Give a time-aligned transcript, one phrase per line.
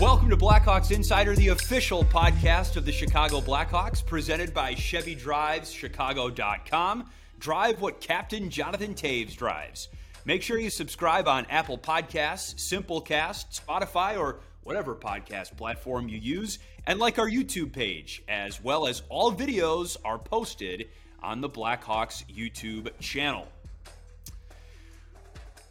[0.00, 5.72] Welcome to Blackhawks Insider, the official podcast of the Chicago Blackhawks, presented by Chevy Drives,
[5.72, 7.10] Chicago.com.
[7.40, 9.88] Drive what Captain Jonathan Toews drives.
[10.24, 16.60] Make sure you subscribe on Apple Podcasts, Simplecast, Spotify, or whatever podcast platform you use,
[16.86, 20.86] and like our YouTube page, as well as all videos are posted
[21.24, 23.48] on the Blackhawks YouTube channel.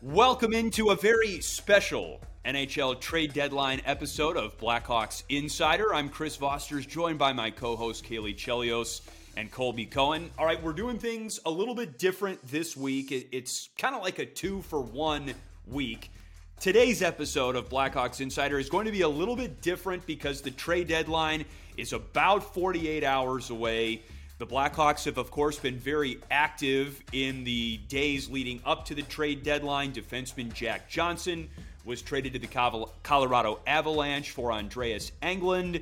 [0.02, 5.94] Welcome into a very special NHL trade deadline episode of Blackhawks Insider.
[5.94, 9.02] I'm Chris Vosters, joined by my co host Caley Chelios
[9.36, 10.32] and Colby Cohen.
[10.38, 13.12] All right, we're doing things a little bit different this week.
[13.12, 15.34] It's kind of like a two for one
[15.68, 16.10] week.
[16.62, 20.52] Today's episode of Blackhawks Insider is going to be a little bit different because the
[20.52, 21.44] trade deadline
[21.76, 24.04] is about 48 hours away.
[24.38, 29.02] The Blackhawks have, of course, been very active in the days leading up to the
[29.02, 29.92] trade deadline.
[29.92, 31.50] Defenseman Jack Johnson
[31.88, 35.82] was traded to the Colorado Avalanche for Andreas Englund.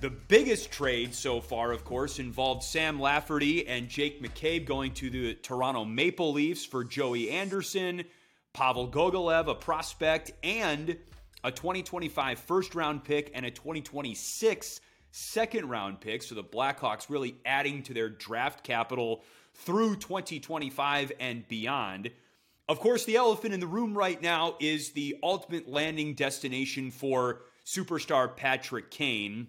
[0.00, 5.10] The biggest trade so far, of course, involved Sam Lafferty and Jake McCabe going to
[5.10, 8.04] the Toronto Maple Leafs for Joey Anderson,
[8.52, 10.96] Pavel Gogolev, a prospect, and
[11.42, 14.80] a 2025 first round pick and a 2026
[15.10, 16.22] second round pick.
[16.22, 22.10] So the Blackhawks really adding to their draft capital through 2025 and beyond.
[22.66, 27.42] Of course, the elephant in the room right now is the ultimate landing destination for
[27.66, 29.48] superstar Patrick Kane.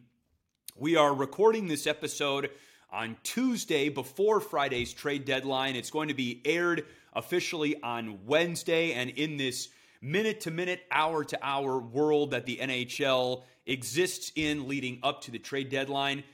[0.75, 2.49] We are recording this episode
[2.91, 5.77] on Tuesday before Friday's trade deadline.
[5.77, 9.69] It's going to be aired officially on Wednesday, and in this
[10.01, 15.31] minute to minute, hour to hour world that the NHL exists in leading up to
[15.31, 16.25] the trade deadline,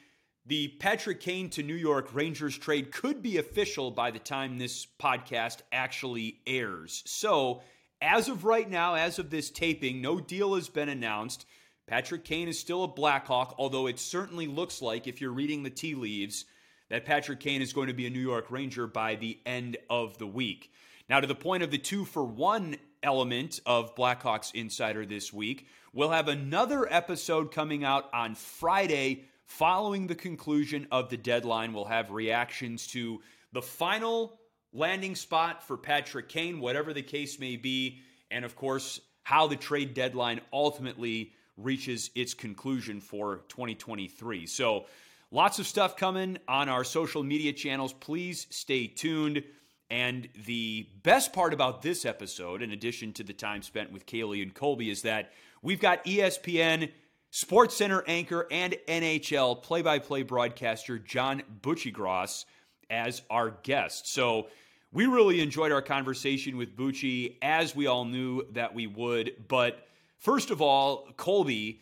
[0.46, 4.88] the Patrick Kane to New York Rangers trade could be official by the time this
[5.00, 7.04] podcast actually airs.
[7.06, 7.62] So,
[8.02, 11.46] as of right now, as of this taping, no deal has been announced.
[11.86, 15.70] Patrick Kane is still a Blackhawk, although it certainly looks like, if you're reading the
[15.70, 16.46] tea leaves,
[16.90, 20.18] that Patrick Kane is going to be a New York Ranger by the end of
[20.18, 20.72] the week.
[21.08, 25.68] Now, to the point of the two for one element of Blackhawks Insider this week,
[25.94, 29.26] we'll have another episode coming out on Friday
[29.58, 34.40] Following the conclusion of the deadline, we'll have reactions to the final
[34.72, 38.00] landing spot for Patrick Kane, whatever the case may be,
[38.32, 44.48] and of course, how the trade deadline ultimately reaches its conclusion for 2023.
[44.48, 44.86] So,
[45.32, 47.92] lots of stuff coming on our social media channels.
[47.92, 49.44] Please stay tuned.
[49.90, 54.42] And the best part about this episode, in addition to the time spent with Caley
[54.42, 56.90] and Colby, is that we've got ESPN
[57.32, 62.44] Sports Center anchor and NHL play by play broadcaster John Buccigross
[62.90, 64.14] as our guest.
[64.14, 64.48] So
[64.92, 69.32] we really enjoyed our conversation with Bucci, as we all knew that we would.
[69.48, 69.88] But
[70.18, 71.80] first of all, Colby,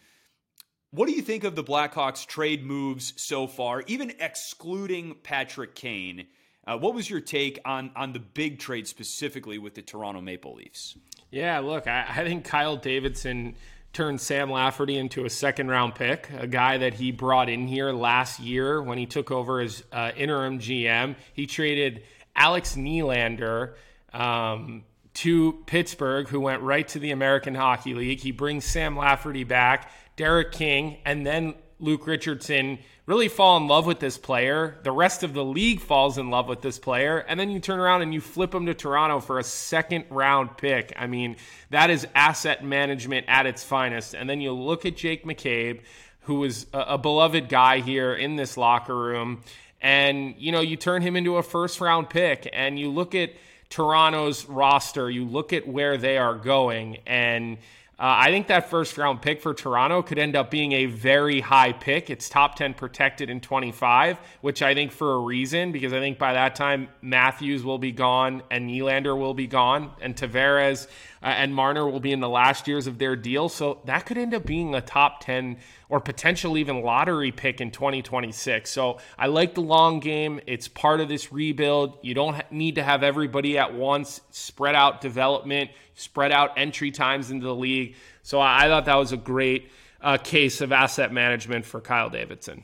[0.92, 6.28] what do you think of the Blackhawks trade moves so far, even excluding Patrick Kane?
[6.68, 10.54] Uh, what was your take on on the big trade specifically with the Toronto Maple
[10.54, 10.96] Leafs?
[11.32, 13.56] Yeah, look, I, I think Kyle Davidson
[13.94, 17.92] turned Sam Lafferty into a second round pick, a guy that he brought in here
[17.92, 21.16] last year when he took over as uh, interim GM.
[21.34, 22.04] He traded
[22.36, 23.74] Alex Nylander
[24.14, 24.84] um,
[25.16, 28.20] to Pittsburgh, who went right to the American Hockey League.
[28.20, 33.88] He brings Sam Lafferty back, Derek King, and then Luke Richardson really fall in love
[33.88, 34.78] with this player.
[34.84, 37.18] The rest of the league falls in love with this player.
[37.18, 40.58] And then you turn around and you flip him to Toronto for a second round
[40.58, 40.94] pick.
[40.96, 41.36] I mean,
[41.72, 44.14] that is asset management at its finest.
[44.14, 45.82] And then you look at Jake McCabe,
[46.22, 49.42] who is a, a beloved guy here in this locker room.
[49.82, 53.32] And, you know, you turn him into a first round pick and you look at
[53.72, 57.58] Toronto's roster, you look at where they are going, and
[58.00, 61.42] uh, I think that first round pick for Toronto could end up being a very
[61.42, 62.10] high pick.
[62.10, 66.18] It's top 10 protected in 25, which I think for a reason, because I think
[66.18, 70.88] by that time Matthews will be gone and Nylander will be gone and Tavares
[71.22, 73.50] uh, and Marner will be in the last years of their deal.
[73.50, 75.58] So that could end up being a top 10
[75.90, 78.70] or potential even lottery pick in 2026.
[78.70, 80.40] So I like the long game.
[80.48, 81.98] It's part of this rebuild.
[82.02, 87.32] You don't need to have everybody at once, spread out development, spread out entry times
[87.32, 87.96] into the league.
[88.24, 89.72] So I, I thought that was a great
[90.02, 92.64] uh, case of asset management for Kyle Davidson.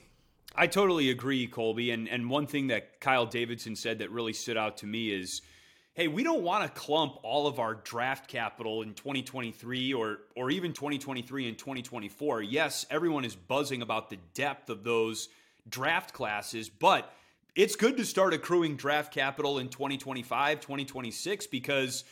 [0.58, 1.92] I totally agree, Colby.
[1.92, 5.42] And, and one thing that Kyle Davidson said that really stood out to me is
[5.96, 10.52] hey, we don't want to clump all of our draft capital in 2023 or or
[10.52, 12.44] even 2023 and 2024.
[12.44, 15.30] Yes, everyone is buzzing about the depth of those
[15.68, 17.12] draft classes, but
[17.56, 22.04] it's good to start accruing draft capital in 2025, 2026 because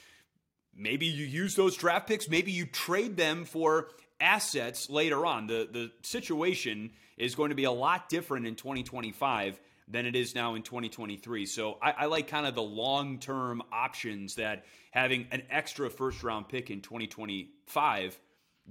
[0.76, 3.90] maybe you use those draft picks, maybe you trade them for
[4.22, 5.48] assets later on.
[5.48, 9.60] The the situation is going to be a lot different in 2025
[9.94, 11.46] than it is now in 2023.
[11.46, 16.24] So I, I like kind of the long term options that having an extra first
[16.24, 18.20] round pick in 2025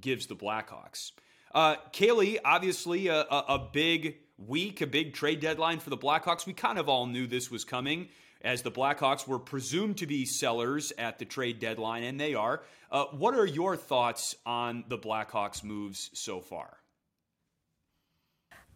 [0.00, 1.12] gives the Blackhawks.
[1.54, 6.44] Uh, Caley, obviously a, a, a big week, a big trade deadline for the Blackhawks.
[6.44, 8.08] We kind of all knew this was coming
[8.42, 12.62] as the Blackhawks were presumed to be sellers at the trade deadline, and they are.
[12.90, 16.81] Uh, what are your thoughts on the Blackhawks' moves so far?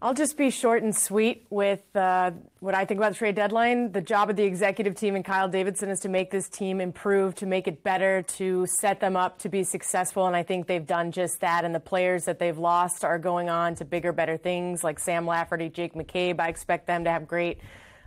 [0.03, 3.93] I'll just be short and sweet with uh, what I think about the trade deadline.
[3.93, 7.35] The job of the executive team and Kyle Davidson is to make this team improve,
[7.37, 10.27] to make it better, to set them up to be successful.
[10.27, 11.65] And I think they've done just that.
[11.65, 15.27] And the players that they've lost are going on to bigger, better things like Sam
[15.27, 16.41] Lafferty, Jake McCabe.
[16.41, 17.59] I expect them to have great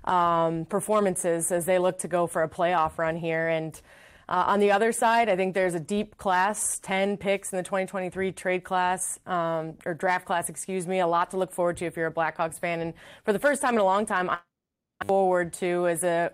[0.04, 3.48] um, performances as they look to go for a playoff run here.
[3.48, 3.82] And
[4.30, 8.32] on the other side, I think there's a deep class, 10 picks in the 2023
[8.32, 11.98] trade class, um, or draft class, excuse me, a lot to look forward to if
[11.98, 12.80] you're a Blackhawks fan.
[12.80, 12.94] And
[13.26, 14.38] for the first time in a long time, I'm
[15.08, 16.32] forward to as a,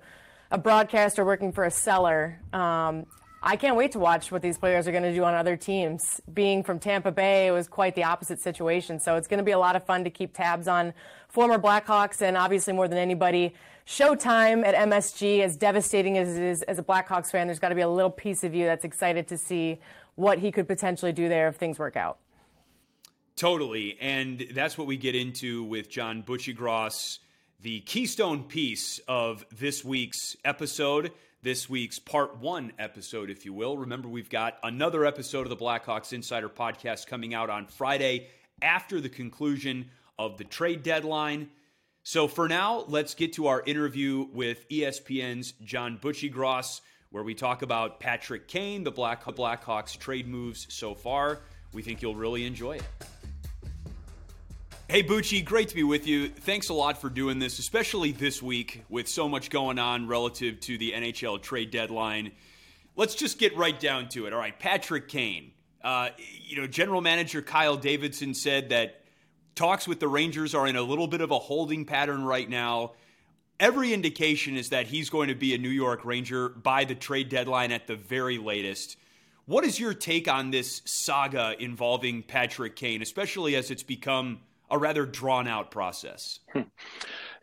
[0.52, 2.40] a broadcaster working for a seller.
[2.52, 3.06] Um,
[3.42, 6.20] I can't wait to watch what these players are going to do on other teams.
[6.34, 9.00] Being from Tampa Bay, it was quite the opposite situation.
[9.00, 10.94] So it's going to be a lot of fun to keep tabs on
[11.30, 13.54] former Blackhawks and obviously more than anybody,
[13.88, 17.76] Showtime at MSG, as devastating as it is as a Blackhawks fan, there's got to
[17.76, 19.80] be a little piece of you that's excited to see
[20.16, 22.18] what he could potentially do there if things work out.
[23.36, 23.98] Totally.
[24.02, 27.20] And that's what we get into with John Buccigross,
[27.62, 31.12] the keystone piece of this week's episode,
[31.44, 33.78] this week's part one episode, if you will.
[33.78, 38.30] Remember, we've got another episode of the Blackhawks Insider podcast coming out on Friday
[38.62, 41.50] after the conclusion of the trade deadline.
[42.08, 47.64] So for now, let's get to our interview with ESPN's John Buccigross, where we talk
[47.64, 51.40] about Patrick Kane, the Black Blackhawks trade moves so far.
[51.74, 52.84] We think you'll really enjoy it.
[54.88, 56.30] Hey Bucci, great to be with you.
[56.30, 60.60] Thanks a lot for doing this, especially this week with so much going on relative
[60.60, 62.34] to the NHL trade deadline.
[62.96, 64.34] Let's just get right down to it.
[64.34, 65.54] All right, Patrick Kane.
[65.84, 66.10] Uh,
[66.44, 69.05] you know, general manager Kyle Davidson said that
[69.56, 72.92] Talks with the Rangers are in a little bit of a holding pattern right now.
[73.58, 77.30] Every indication is that he's going to be a New York Ranger by the trade
[77.30, 78.98] deadline at the very latest.
[79.46, 84.78] What is your take on this saga involving Patrick Kane, especially as it's become a
[84.78, 86.40] rather drawn out process?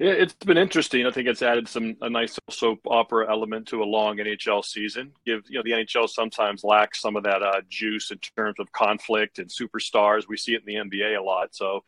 [0.04, 1.06] It's been interesting.
[1.06, 5.12] I think it's added some a nice soap opera element to a long NHL season.
[5.24, 8.72] Give you know the NHL sometimes lacks some of that uh, juice in terms of
[8.72, 10.26] conflict and superstars.
[10.26, 11.54] We see it in the NBA a lot.
[11.54, 11.84] So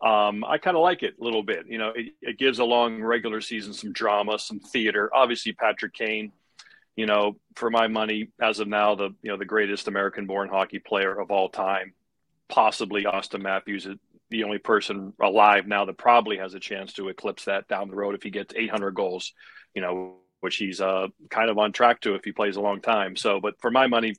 [0.00, 1.66] um, I kind of like it a little bit.
[1.68, 5.10] You know, it, it, gives a long regular season some drama, some theater.
[5.14, 6.32] Obviously, Patrick Kane,
[6.96, 10.78] you know, for my money, as of now, the you know the greatest American-born hockey
[10.78, 11.94] player of all time.
[12.48, 13.88] Possibly Auston Matthews,
[14.30, 17.96] the only person alive now that probably has a chance to eclipse that down the
[17.96, 19.32] road if he gets 800 goals.
[19.74, 22.82] You know, which he's uh, kind of on track to if he plays a long
[22.82, 23.16] time.
[23.16, 24.14] So, but for my money,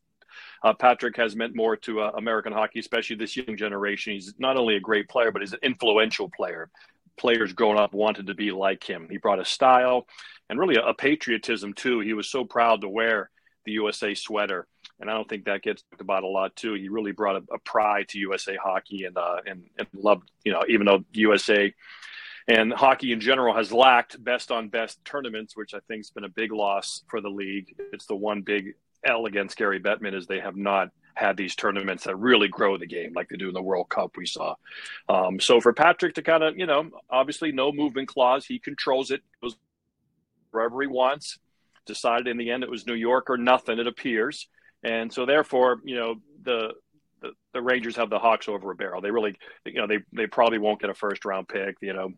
[0.63, 4.13] uh, Patrick has meant more to uh, American hockey, especially this young generation.
[4.13, 6.69] He's not only a great player, but he's an influential player.
[7.17, 9.07] Players growing up wanted to be like him.
[9.09, 10.07] He brought a style
[10.49, 11.99] and really a, a patriotism too.
[11.99, 13.29] He was so proud to wear
[13.65, 14.67] the USA sweater,
[14.99, 16.73] and I don't think that gets talked about a lot too.
[16.73, 20.51] He really brought a, a pride to USA hockey and uh, and and loved you
[20.51, 21.73] know even though USA
[22.47, 26.25] and hockey in general has lacked best on best tournaments, which I think has been
[26.25, 27.75] a big loss for the league.
[27.91, 28.75] It's the one big
[29.05, 32.85] L against Gary Bettman is they have not had these tournaments that really grow the
[32.85, 34.55] game like they do in the World Cup we saw.
[35.07, 39.11] Um, so for Patrick to kind of, you know, obviously no movement clause, he controls
[39.11, 39.55] it, goes
[40.51, 41.39] wherever he wants.
[41.85, 44.47] Decided in the end it was New York or nothing, it appears.
[44.83, 46.73] And so therefore, you know, the
[47.21, 49.01] the, the Rangers have the Hawks over a barrel.
[49.01, 49.35] They really,
[49.65, 51.77] you know, they they probably won't get a first round pick.
[51.81, 52.09] You know,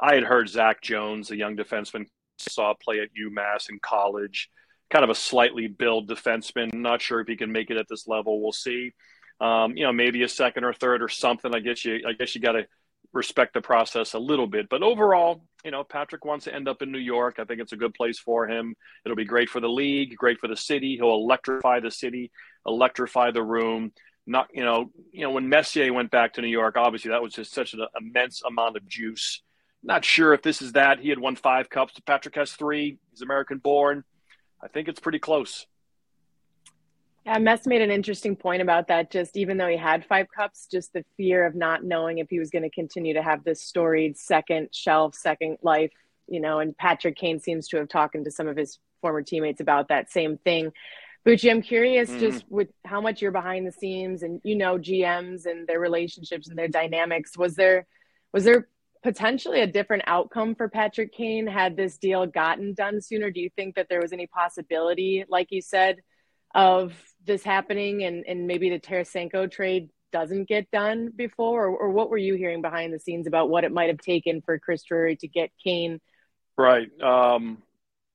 [0.00, 2.06] I had heard Zach Jones, a young defenseman,
[2.38, 4.50] saw play at UMass in college
[4.92, 6.72] kind of a slightly build defenseman.
[6.74, 8.42] Not sure if he can make it at this level.
[8.42, 8.92] We'll see.
[9.40, 11.52] Um, you know, maybe a second or third or something.
[11.54, 12.66] I guess you, I guess you got to
[13.14, 14.68] respect the process a little bit.
[14.68, 17.36] But overall, you know, Patrick wants to end up in New York.
[17.38, 18.74] I think it's a good place for him.
[19.04, 20.96] It'll be great for the league, great for the city.
[20.96, 22.30] He'll electrify the city,
[22.66, 23.92] electrify the room.
[24.26, 27.32] Not, you know, you know, when Messier went back to New York, obviously that was
[27.32, 29.40] just such an immense amount of juice.
[29.82, 31.00] Not sure if this is that.
[31.00, 31.94] He had won five cups.
[32.06, 32.98] Patrick has three.
[33.10, 34.04] He's American born.
[34.62, 35.66] I think it's pretty close.
[37.24, 39.10] Yeah, Mess made an interesting point about that.
[39.10, 42.38] Just even though he had five cups, just the fear of not knowing if he
[42.38, 45.92] was going to continue to have this storied second shelf, second life,
[46.26, 46.58] you know.
[46.58, 50.10] And Patrick Kane seems to have talked to some of his former teammates about that
[50.10, 50.72] same thing.
[51.24, 52.18] Bucci, I'm curious mm-hmm.
[52.18, 56.48] just with how much you're behind the scenes and you know GMs and their relationships
[56.48, 57.38] and their dynamics.
[57.38, 57.86] Was there
[58.32, 58.66] was there
[59.02, 63.30] potentially a different outcome for Patrick Kane had this deal gotten done sooner?
[63.30, 65.98] Do you think that there was any possibility, like you said,
[66.54, 66.94] of
[67.24, 71.66] this happening and, and maybe the Tarasenko trade doesn't get done before?
[71.66, 74.42] Or, or what were you hearing behind the scenes about what it might have taken
[74.42, 76.00] for Chris Drury to get Kane?
[76.56, 76.88] Right.
[77.00, 77.62] Um,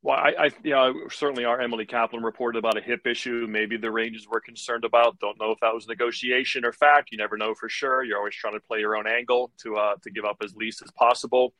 [0.03, 3.47] well, I, I, certainly our Emily Kaplan reported about a hip issue.
[3.49, 5.19] Maybe the Rangers were concerned about.
[5.19, 7.11] Don't know if that was negotiation or fact.
[7.11, 8.03] You never know for sure.
[8.03, 10.81] You're always trying to play your own angle to uh, to give up as least
[10.83, 11.53] as possible.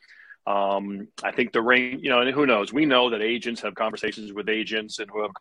[0.46, 2.72] Um, I think the ring, you know, and who knows?
[2.72, 5.32] We know that agents have conversations with agents and who have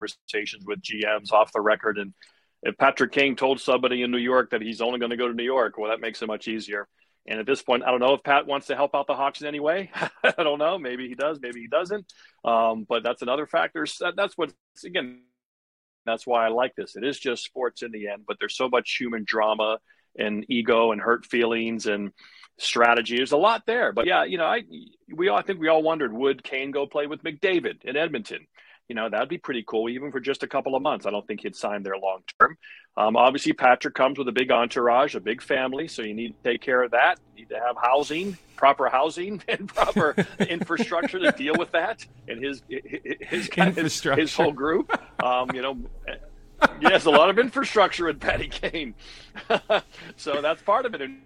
[0.00, 1.98] conversations with GMs off the record.
[1.98, 2.14] And
[2.62, 5.34] if Patrick King told somebody in New York that he's only going to go to
[5.34, 6.88] New York, well, that makes it much easier.
[7.28, 9.40] And at this point, I don't know if Pat wants to help out the Hawks
[9.40, 9.90] in any way.
[10.24, 10.78] I don't know.
[10.78, 11.40] Maybe he does.
[11.40, 12.12] Maybe he doesn't.
[12.44, 13.84] Um, but that's another factor.
[14.16, 14.52] That's what,
[14.84, 15.22] again,
[16.04, 16.94] that's why I like this.
[16.96, 19.78] It is just sports in the end, but there's so much human drama
[20.18, 22.12] and ego and hurt feelings and
[22.58, 23.16] strategy.
[23.16, 23.92] There's a lot there.
[23.92, 24.62] But yeah, you know, I
[25.12, 28.46] we all I think we all wondered would Kane go play with McDavid in Edmonton?
[28.88, 31.06] You know, that'd be pretty cool, even for just a couple of months.
[31.06, 32.56] I don't think he'd sign there long term.
[32.96, 36.50] Um, obviously, Patrick comes with a big entourage, a big family, so you need to
[36.50, 37.18] take care of that.
[37.34, 40.14] You need to have housing, proper housing, and proper
[40.48, 42.06] infrastructure to deal with that.
[42.28, 45.76] And his his his, his whole group, um, you know.
[46.80, 48.94] yes, a lot of infrastructure with Patty Kane.
[50.16, 51.02] so that's part of it.
[51.02, 51.20] And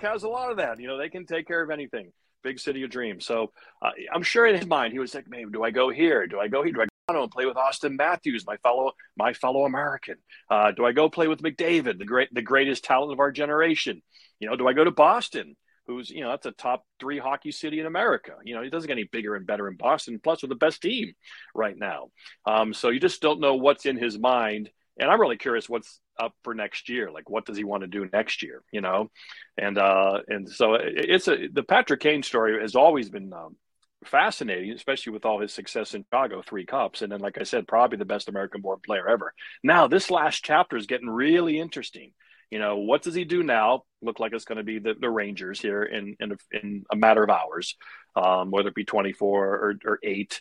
[0.00, 0.78] has a lot of that.
[0.78, 2.12] You know, they can take care of anything
[2.46, 3.26] big city of dreams.
[3.26, 6.26] So uh, I'm sure in his mind he was like, maybe do I go here?
[6.26, 6.72] Do I go here?
[6.72, 10.16] Do I go and play with Auston Matthews, my fellow my fellow American?
[10.50, 14.02] Uh, do I go play with McDavid, the great the greatest talent of our generation?
[14.38, 15.56] You know, do I go to Boston?
[15.88, 18.34] Who's you know that's a top three hockey city in America.
[18.44, 20.20] You know, it doesn't get any bigger and better in Boston.
[20.22, 21.12] Plus, with the best team
[21.54, 22.10] right now.
[22.44, 26.00] Um, so you just don't know what's in his mind and I'm really curious what's
[26.18, 27.10] up for next year.
[27.10, 28.62] Like, what does he want to do next year?
[28.72, 29.10] You know,
[29.56, 33.56] and uh, and so it's a the Patrick Kane story has always been um,
[34.04, 37.68] fascinating, especially with all his success in Chicago, three cups, and then like I said,
[37.68, 39.32] probably the best American-born player ever.
[39.62, 42.12] Now, this last chapter is getting really interesting.
[42.50, 43.82] You know, what does he do now?
[44.02, 46.96] Look like it's going to be the, the Rangers here in in a, in a
[46.96, 47.76] matter of hours,
[48.14, 50.40] um, whether it be 24 or, or eight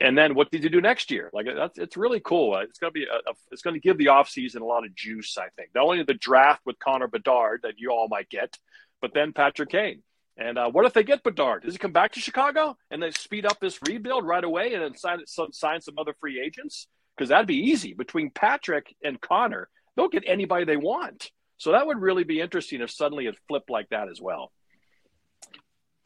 [0.00, 1.30] and then what did you do next year?
[1.32, 2.56] Like that's it's really cool.
[2.58, 5.38] It's gonna be a, a it's gonna give the offseason a lot of juice.
[5.38, 8.56] I think not only the draft with Connor Bedard that you all might get,
[9.00, 10.02] but then Patrick Kane.
[10.38, 11.62] And uh, what if they get Bedard?
[11.62, 14.82] Does he come back to Chicago and they speed up this rebuild right away and
[14.82, 16.88] then sign some, sign some other free agents?
[17.16, 19.68] Because that'd be easy between Patrick and Connor.
[19.96, 21.30] They'll get anybody they want.
[21.56, 24.52] So that would really be interesting if suddenly it flipped like that as well.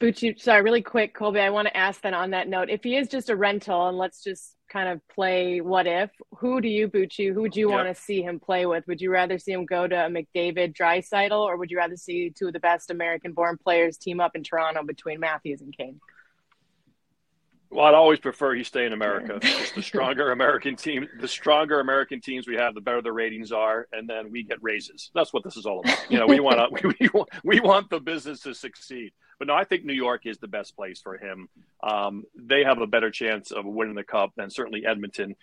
[0.01, 1.39] Bucci, sorry, really quick, Colby.
[1.39, 3.97] I want to ask then on that note, if he is just a rental, and
[3.97, 7.77] let's just kind of play what if, who do you, Bucci, who would you yep.
[7.77, 8.87] want to see him play with?
[8.87, 12.31] Would you rather see him go to a McDavid Draisaitl, or would you rather see
[12.31, 15.99] two of the best American born players team up in Toronto between Matthews and Kane?
[17.69, 19.39] Well, I'd always prefer he stay in America.
[19.41, 23.51] Just the stronger American team, the stronger American teams we have, the better the ratings
[23.51, 25.11] are, and then we get raises.
[25.13, 26.11] That's what this is all about.
[26.11, 29.13] You know, we want to, we, we, want, we want the business to succeed.
[29.41, 31.49] But no, I think New York is the best place for him.
[31.81, 35.35] Um, they have a better chance of winning the cup than certainly Edmonton.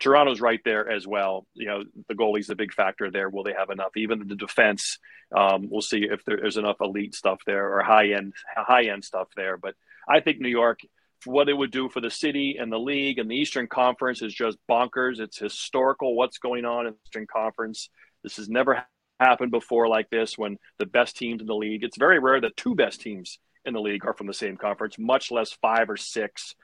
[0.00, 1.46] Toronto's right there as well.
[1.52, 3.28] You know, the goalie's a big factor there.
[3.28, 3.94] Will they have enough?
[3.94, 4.98] Even the defense,
[5.36, 9.28] um, we'll see if there's enough elite stuff there or high end, high end stuff
[9.36, 9.58] there.
[9.58, 9.74] But
[10.08, 10.80] I think New York
[11.26, 14.32] what it would do for the city and the league and the Eastern Conference is
[14.32, 15.20] just bonkers.
[15.20, 17.90] It's historical what's going on in the Eastern Conference.
[18.22, 18.82] This has never
[19.22, 22.56] happened before like this when the best teams in the league, it's very rare that
[22.56, 25.96] two best teams in the league are from the same conference, much less five or
[25.96, 26.54] six.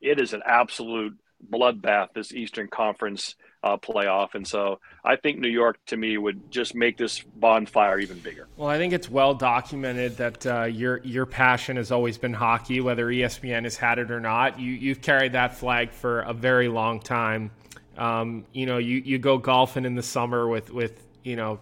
[0.00, 1.18] It is an absolute
[1.50, 4.34] bloodbath, this Eastern Conference uh, playoff.
[4.34, 8.48] And so I think New York, to me, would just make this bonfire even bigger.
[8.56, 12.80] Well, I think it's well documented that uh, your your passion has always been hockey,
[12.80, 14.58] whether ESPN has had it or not.
[14.58, 17.50] You you've carried that flag for a very long time.
[17.96, 21.60] Um, you know, you, you go golfing in the summer with with you know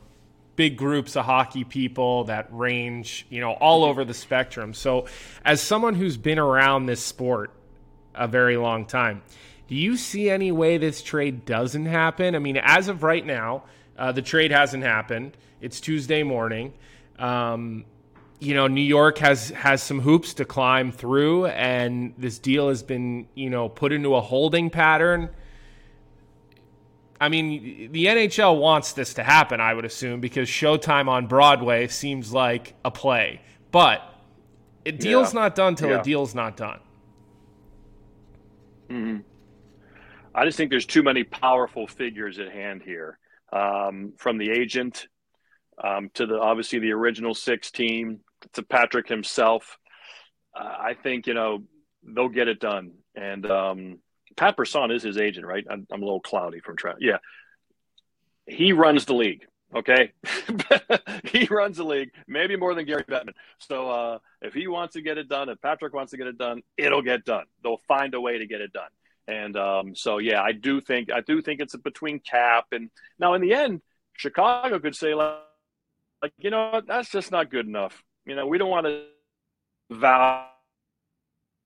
[0.61, 4.75] big groups of hockey people that range you know all over the spectrum.
[4.75, 5.07] So,
[5.43, 7.50] as someone who's been around this sport
[8.14, 9.23] a very long time
[9.69, 12.35] do you see any way this trade doesn't happen?
[12.35, 13.62] I mean, as of right now,
[13.97, 15.37] uh, the trade hasn't happened.
[15.61, 16.75] It's Tuesday morning.
[17.21, 17.85] Um,
[18.40, 22.83] you know, New York has has some hoops to climb through, and this deal has
[22.83, 25.31] been you know put into a holding pattern.
[27.21, 31.87] I mean, the NHL wants this to happen, I would assume, because Showtime on Broadway
[31.89, 33.43] seems like a play.
[33.71, 34.03] But
[34.87, 35.43] a deal's yeah.
[35.43, 36.00] not done till yeah.
[36.00, 36.81] a deal's not done.
[38.89, 39.19] Mm-hmm.
[40.35, 43.19] I just think there's too many powerful figures at hand here,
[43.53, 45.07] um, from the agent
[45.83, 48.21] um, to the obviously the original six team
[48.55, 49.79] to Patrick himself.
[50.59, 51.65] Uh, I think you know
[52.03, 52.93] they'll get it done.
[53.15, 53.99] And um,
[54.37, 55.64] Pat Brisson is his agent, right?
[55.70, 56.96] I'm, I'm a little cloudy from trying.
[57.00, 57.18] Yeah,
[58.46, 59.46] he runs the league.
[59.72, 60.12] Okay,
[61.25, 63.34] he runs the league, maybe more than Gary Bettman.
[63.58, 66.37] So uh, if he wants to get it done, if Patrick wants to get it
[66.37, 67.44] done, it'll get done.
[67.62, 68.88] They'll find a way to get it done.
[69.28, 72.90] And um, so, yeah, I do think I do think it's a between Cap and
[73.18, 73.80] now in the end,
[74.16, 75.38] Chicago could say like,
[76.20, 78.02] like you know, that's just not good enough.
[78.26, 79.04] You know, we don't want to
[79.90, 80.46] value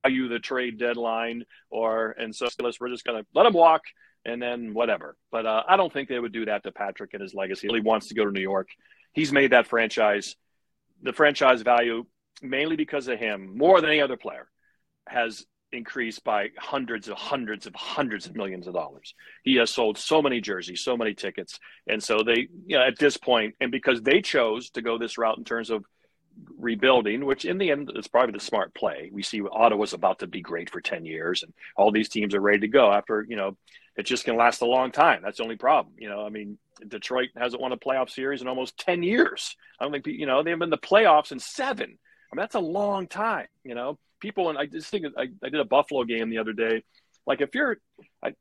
[0.05, 2.47] the trade deadline or and so
[2.81, 3.83] we're just going to let him walk
[4.25, 5.17] and then whatever.
[5.31, 7.69] But uh, I don't think they would do that to Patrick and his legacy.
[7.71, 8.69] He wants to go to New York.
[9.13, 10.37] He's made that franchise,
[11.03, 12.05] the franchise value,
[12.43, 14.49] mainly because of him, more than any other player,
[15.07, 19.15] has increased by hundreds of hundreds of hundreds of millions of dollars.
[19.43, 21.59] He has sold so many jerseys, so many tickets.
[21.87, 25.19] And so they, you know, at this point, and because they chose to go this
[25.19, 25.85] route in terms of
[26.59, 29.11] rebuilding, which in the end is probably the smart play.
[29.13, 32.41] We see Ottawa's about to be great for 10 years and all these teams are
[32.41, 33.57] ready to go after, you know,
[33.97, 35.21] it's just going to last a long time.
[35.23, 35.95] That's the only problem.
[35.99, 39.57] You know, I mean, Detroit hasn't won a playoff series in almost 10 years.
[39.79, 41.85] I don't think, you know, they've been in the playoffs in seven.
[41.85, 43.99] I mean, that's a long time, you know.
[44.21, 46.83] People, and I just think I, I did a Buffalo game the other day.
[47.27, 47.79] Like if you're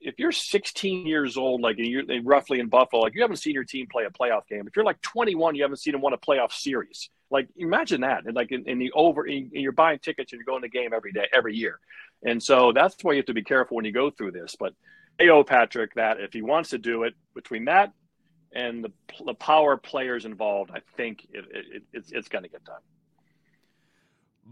[0.01, 3.63] if you're 16 years old, like you're roughly in Buffalo, like you haven't seen your
[3.63, 4.65] team play a playoff game.
[4.67, 7.09] If you're like 21, you haven't seen them win a playoff series.
[7.33, 10.45] Like imagine that, and like in, in the over, and you're buying tickets and you're
[10.45, 11.79] going to game every day, every year,
[12.23, 14.55] and so that's why you have to be careful when you go through this.
[14.57, 14.73] But
[15.17, 17.91] they owe oh, Patrick that if he wants to do it between that
[18.53, 18.91] and the,
[19.25, 22.81] the power players involved, I think it, it, it's, it's going to get done.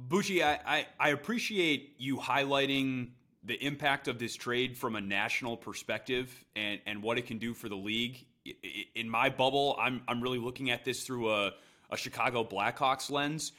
[0.08, 3.10] Bucci, I, I, I, appreciate you highlighting
[3.44, 7.54] the impact of this trade from a national perspective and, and what it can do
[7.54, 8.26] for the league.
[8.96, 11.52] In my bubble, I'm, I'm really looking at this through a,
[11.92, 13.52] a Chicago Blackhawks lens.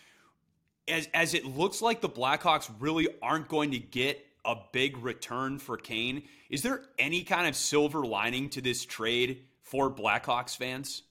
[0.89, 5.59] As, as it looks like the Blackhawks really aren't going to get a big return
[5.59, 6.25] for Kane.
[6.51, 11.03] Is there any kind of silver lining to this trade for Blackhawks fans?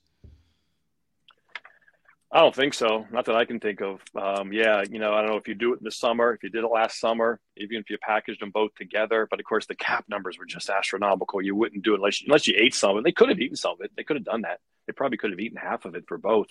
[2.34, 3.06] I don't think so.
[3.12, 4.00] Not that I can think of.
[4.16, 6.44] Um, yeah, you know, I don't know if you do it in the summer, if
[6.44, 9.28] you did it last summer, even if you packaged them both together.
[9.30, 11.42] But of course, the cap numbers were just astronomical.
[11.42, 13.04] You wouldn't do it unless you, unless you ate some of it.
[13.04, 13.92] They could have eaten some of it.
[13.98, 14.60] They could have done that.
[14.88, 16.48] They probably could have eaten half of it for both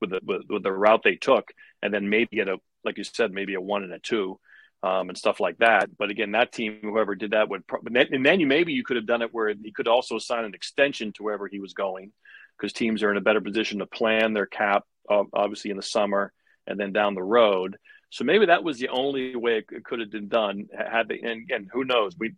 [0.00, 1.50] with the with, with the route they took,
[1.82, 4.38] and then maybe get a like you said, maybe a one and a two
[4.84, 5.96] um, and stuff like that.
[5.96, 8.96] But again, that team, whoever did that would, probably and then you maybe you could
[8.96, 12.12] have done it where he could also sign an extension to wherever he was going,
[12.56, 16.32] because teams are in a better position to plan their cap, obviously in the summer
[16.66, 17.76] and then down the road.
[18.10, 20.68] So maybe that was the only way it could have been done.
[20.72, 22.16] Had they, and again, who knows?
[22.18, 22.34] We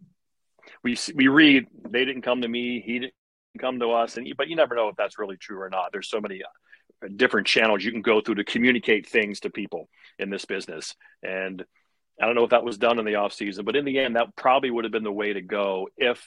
[0.83, 3.15] we we read they didn't come to me, he didn't
[3.59, 5.91] come to us, and but you never know if that's really true or not.
[5.93, 9.89] There's so many uh, different channels you can go through to communicate things to people
[10.19, 11.65] in this business, and
[12.21, 14.17] I don't know if that was done in the off season, but in the end,
[14.17, 16.27] that probably would have been the way to go if,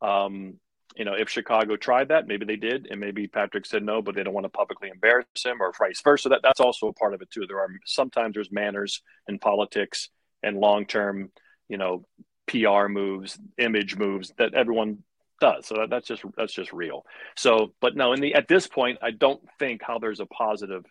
[0.00, 0.60] um,
[0.94, 2.26] you know, if Chicago tried that.
[2.26, 5.26] Maybe they did, and maybe Patrick said no, but they don't want to publicly embarrass
[5.44, 6.28] him, or vice versa.
[6.28, 7.46] That that's also a part of it too.
[7.46, 10.08] There are sometimes there's manners in politics
[10.42, 11.30] and long term,
[11.68, 12.06] you know,
[12.46, 14.98] PR moves, image moves that everyone
[15.40, 15.66] does.
[15.66, 17.04] So that, that's just that's just real.
[17.36, 20.84] So, but no, in the at this point, I don't think how there's a positive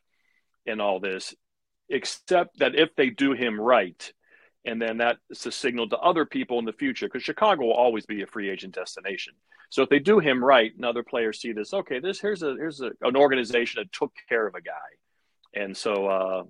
[0.65, 1.33] in all this,
[1.89, 4.11] except that if they do him right
[4.65, 8.05] and then that's a signal to other people in the future because Chicago will always
[8.05, 9.33] be a free agent destination.
[9.69, 12.55] So if they do him right, and other players see this, okay, this here's a
[12.55, 14.73] here's a, an organization that took care of a guy,
[15.53, 16.43] and so uh,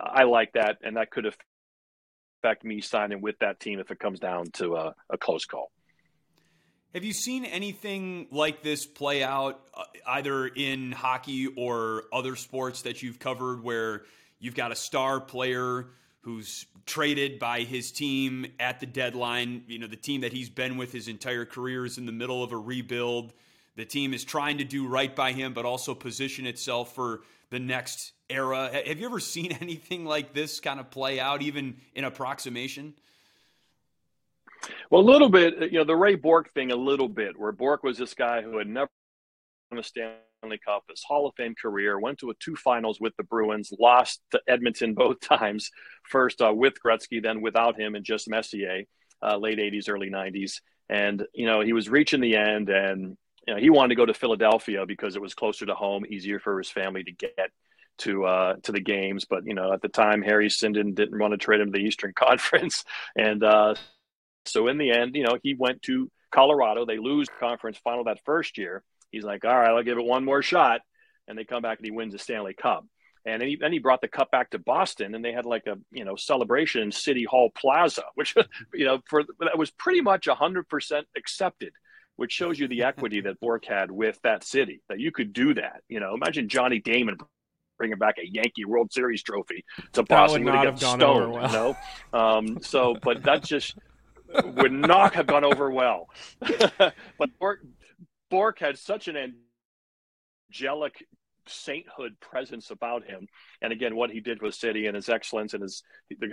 [0.00, 1.26] I like that, and that could
[2.44, 5.70] affect me signing with that team if it comes down to a, a close call.
[6.94, 12.82] Have you seen anything like this play out uh, either in hockey or other sports
[12.82, 14.02] that you've covered where
[14.38, 15.86] you've got a star player?
[16.24, 19.62] Who's traded by his team at the deadline.
[19.68, 22.42] You know, the team that he's been with his entire career is in the middle
[22.42, 23.34] of a rebuild.
[23.76, 27.58] The team is trying to do right by him, but also position itself for the
[27.58, 28.70] next era.
[28.86, 32.94] Have you ever seen anything like this kind of play out, even in approximation?
[34.88, 37.52] Well, a little bit, uh, you know, the Ray Bourque thing, a little bit, where
[37.52, 38.88] Bourque was this guy who had never
[39.70, 43.00] won a Stanley Stanley Cup, his Hall of Fame career, went to a two finals
[43.00, 45.70] with the Bruins, lost to Edmonton both times,
[46.04, 48.84] first uh, with Gretzky, then without him, and just Messier,
[49.22, 50.60] uh, late 80s, early 90s.
[50.88, 54.06] And, you know, he was reaching the end and, you know, he wanted to go
[54.06, 57.50] to Philadelphia because it was closer to home, easier for his family to get
[57.98, 59.24] to uh, to the games.
[59.24, 61.84] But you know, at the time, Harry Sinden didn't want to trade him to the
[61.84, 62.84] Eastern Conference,
[63.16, 63.74] and uh,
[64.46, 66.84] so in the end, you know, he went to Colorado.
[66.84, 68.82] They lose conference final that first year.
[69.10, 70.80] He's like, all right, I'll give it one more shot.
[71.26, 72.84] And they come back and he wins the Stanley Cup.
[73.26, 75.66] And then he, then he brought the cup back to Boston, and they had like
[75.66, 78.34] a you know celebration in City Hall Plaza, which
[78.72, 81.72] you know for that was pretty much hundred percent accepted,
[82.16, 85.54] which shows you the equity that Bourque had with that city that you could do
[85.54, 85.82] that.
[85.88, 87.16] You know, imagine Johnny Damon
[87.78, 90.44] bringing back a Yankee World Series trophy to Boston.
[90.44, 91.46] Would have stoned, well.
[91.46, 91.76] You know?
[92.18, 93.74] um, so, but that just
[94.44, 96.08] would not have gone over well.
[96.78, 97.60] but Bork,
[98.30, 99.34] Bourque had such an
[100.50, 101.06] angelic
[101.46, 103.28] sainthood presence about him.
[103.62, 105.82] And again, what he did with City and his excellence and his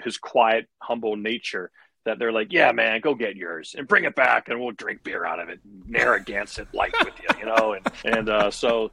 [0.04, 1.72] his quiet, humble nature
[2.04, 5.04] that they're like, yeah, man, go get yours and bring it back, and we'll drink
[5.04, 7.74] beer out of it, Narragansett light with you, you know.
[7.74, 8.92] And and uh, so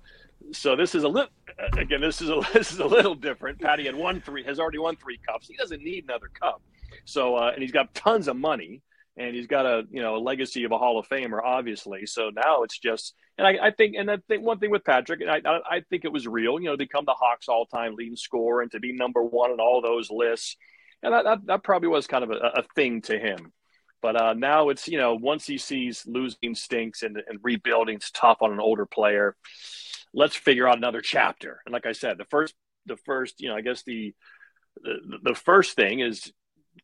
[0.53, 1.31] so this is a little
[1.77, 3.61] again, this is a this is a little different.
[3.61, 5.49] Patty had won three, has already won three cups.
[5.49, 6.61] He doesn't need another cup.
[7.05, 8.83] So uh, and he's got tons of money
[9.19, 12.07] and he's got a you know a legacy of a Hall of Famer, obviously.
[12.07, 15.21] So now it's just, and I, I think, and I think one thing with Patrick,
[15.21, 18.17] and I, I think it was real, you know, to become the Hawks all-time leading
[18.17, 20.57] scorer and to be number one on all those lists,
[21.03, 23.53] and that that, probably was kind of a, a thing to him.
[24.01, 28.39] But uh, now it's you know once he sees losing stinks and, and rebuilding's tough
[28.41, 29.37] on an older player,
[30.15, 31.61] let's figure out another chapter.
[31.67, 32.55] And like I said, the first
[32.87, 34.15] the first you know I guess the
[34.81, 36.33] the, the first thing is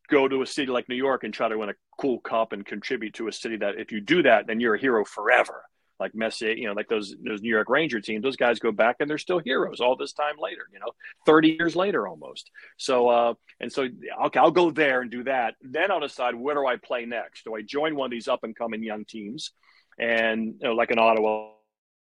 [0.09, 2.65] go to a city like New York and try to win a cool cup and
[2.65, 5.63] contribute to a city that if you do that, then you're a hero forever.
[5.99, 8.97] Like Messi, you know, like those those New York Ranger teams, those guys go back
[8.99, 10.91] and they're still heroes all this time later, you know,
[11.25, 12.51] 30 years later almost.
[12.77, 13.87] So uh and so
[14.25, 15.55] okay, I'll go there and do that.
[15.61, 17.45] Then I'll decide where do I play next?
[17.45, 19.51] Do I join one of these up and coming young teams?
[19.97, 21.51] And you know, like in Ottawa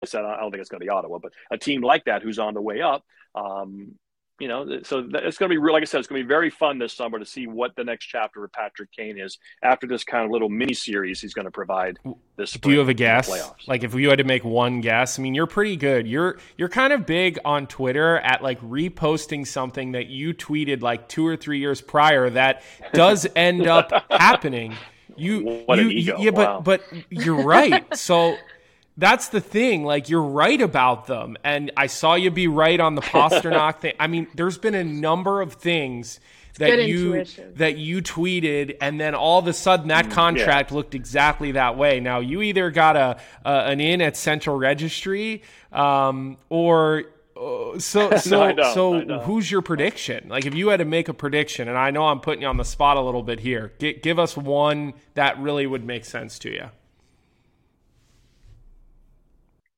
[0.03, 2.22] I said I don't think it's going to be Ottawa, but a team like that
[2.22, 3.94] who's on the way up, um,
[4.38, 5.72] you know, so it's going to be real.
[5.72, 7.83] Like I said, it's going to be very fun this summer to see what the
[7.83, 11.44] next chapter of Patrick Kane is after this kind of little mini series he's going
[11.46, 11.98] to provide
[12.37, 12.53] this.
[12.53, 13.29] Do you have a guess?
[13.66, 16.07] Like, if you had to make one guess, I mean, you're pretty good.
[16.07, 21.09] You're you're kind of big on Twitter at like reposting something that you tweeted like
[21.09, 24.77] two or three years prior that does end up happening.
[25.16, 26.16] You, what you, ego.
[26.20, 26.61] yeah, wow.
[26.61, 27.96] but but you're right.
[27.96, 28.37] So
[28.99, 29.85] that's the thing.
[29.85, 33.95] Like you're right about them, and I saw you be right on the Pastrnak thing.
[33.99, 36.21] I mean, there's been a number of things
[36.59, 37.55] that you intuition.
[37.55, 40.77] that you tweeted, and then all of a sudden that mm, contract yeah.
[40.77, 42.01] looked exactly that way.
[42.01, 47.05] Now you either got a, an in at Central Registry, um, or
[47.37, 50.29] uh, so so know, so who's your prediction?
[50.29, 52.57] Like if you had to make a prediction, and I know I'm putting you on
[52.57, 56.39] the spot a little bit here, give, give us one that really would make sense
[56.41, 56.71] to you.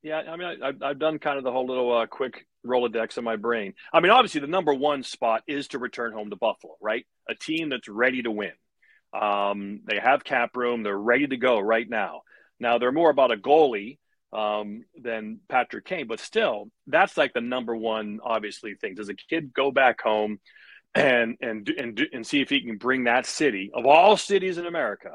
[0.02, 3.24] Yeah, I mean, I, have done kind of the whole little uh, quick Rolodex in
[3.24, 3.74] my brain.
[3.92, 7.04] I mean, obviously, the number one spot is to return home to Buffalo, right?
[7.28, 8.52] A team that's ready to win.
[9.12, 10.82] Um, they have cap room.
[10.82, 12.22] They're ready to go right now.
[12.58, 13.98] Now, they're more about a goalie
[14.32, 18.94] um, than Patrick Kane, but still, that's like the number one, obviously, thing.
[18.94, 20.38] Does a kid go back home
[20.94, 24.66] and and and and see if he can bring that city of all cities in
[24.66, 25.12] America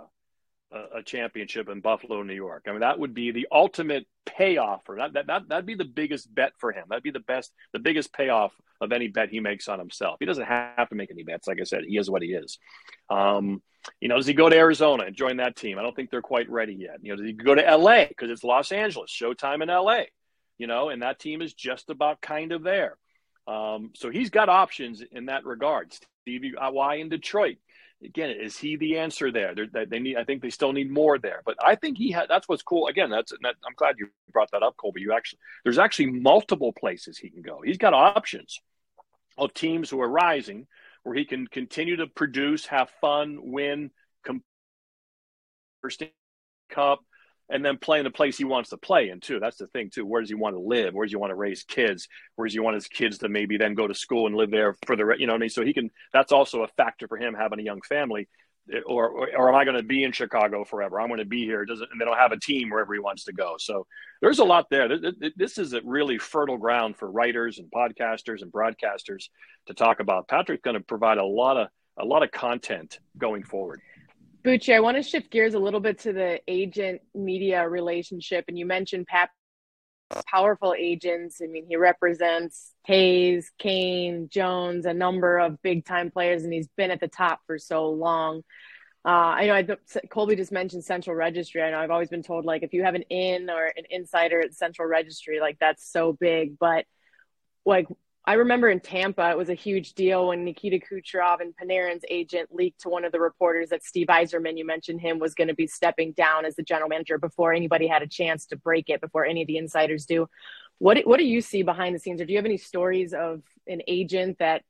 [0.71, 2.65] a, a championship in Buffalo, New York.
[2.67, 5.47] I mean, that would be the ultimate payoff for that, that, that.
[5.47, 6.85] That'd be the biggest bet for him.
[6.89, 10.17] That'd be the best, the biggest payoff of any bet he makes on himself.
[10.19, 11.47] He doesn't have to make any bets.
[11.47, 12.59] Like I said, he is what he is.
[13.09, 13.61] Um,
[14.01, 15.77] you know, does he go to Arizona and join that team?
[15.77, 16.97] I don't think they're quite ready yet.
[17.01, 20.03] You know, does he go to LA because it's Los Angeles, Showtime in LA?
[20.57, 22.97] You know, and that team is just about kind of there.
[23.47, 25.93] Um, so he's got options in that regard.
[26.23, 27.57] Stevie Y in Detroit?
[28.03, 29.53] Again, is he the answer there?
[29.55, 30.17] They're, they need.
[30.17, 31.41] I think they still need more there.
[31.45, 32.27] But I think he had.
[32.29, 32.87] That's what's cool.
[32.87, 33.31] Again, that's.
[33.41, 35.01] That, I'm glad you brought that up, Colby.
[35.01, 37.61] You actually, there's actually multiple places he can go.
[37.63, 38.59] He's got options
[39.37, 40.67] of teams who are rising,
[41.03, 43.91] where he can continue to produce, have fun, win,
[46.69, 46.99] cup,
[47.49, 49.39] and then play in the place he wants to play in too.
[49.39, 50.05] That's the thing too.
[50.05, 50.93] Where does he want to live?
[50.93, 52.07] Where does he want to raise kids?
[52.35, 54.75] Where does he want his kids to maybe then go to school and live there
[54.85, 55.37] for the you know?
[55.47, 55.91] So he can.
[56.13, 58.27] That's also a factor for him having a young family.
[58.87, 60.99] Or, or, or am I going to be in Chicago forever?
[60.99, 61.61] I'm going to be here.
[61.61, 63.57] It doesn't and they don't have a team wherever he wants to go.
[63.59, 63.85] So
[64.21, 64.89] there's a lot there.
[65.35, 69.25] This is a really fertile ground for writers and podcasters and broadcasters
[69.67, 70.27] to talk about.
[70.27, 73.81] Patrick's going to provide a lot of a lot of content going forward.
[74.45, 78.45] Bucci, I want to shift gears a little bit to the agent media relationship.
[78.47, 79.07] And you mentioned
[80.27, 81.41] powerful agents.
[81.43, 86.67] I mean, he represents Hayes, Kane, Jones, a number of big time players, and he's
[86.77, 88.43] been at the top for so long.
[89.03, 89.67] Uh, I know I,
[90.09, 91.61] Colby just mentioned Central Registry.
[91.61, 94.41] I know I've always been told like if you have an in or an insider
[94.41, 96.57] at Central Registry, like that's so big.
[96.59, 96.85] But
[97.65, 97.87] like
[98.27, 102.49] I remember in Tampa, it was a huge deal when Nikita Kucherov and Panarin's agent
[102.51, 105.53] leaked to one of the reporters that Steve Yzerman, you mentioned him, was going to
[105.53, 108.99] be stepping down as the general manager before anybody had a chance to break it,
[108.99, 110.27] before any of the insiders do.
[110.79, 113.43] What what do you see behind the scenes, or do you have any stories of
[113.67, 114.63] an agent that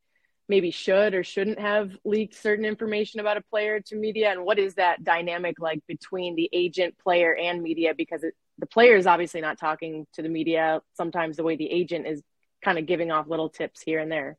[0.48, 4.32] maybe should or shouldn't have leaked certain information about a player to media?
[4.32, 7.94] And what is that dynamic like between the agent, player, and media?
[7.96, 11.72] Because it, the player is obviously not talking to the media sometimes the way the
[11.72, 12.22] agent is
[12.66, 14.38] kind of giving off little tips here and there.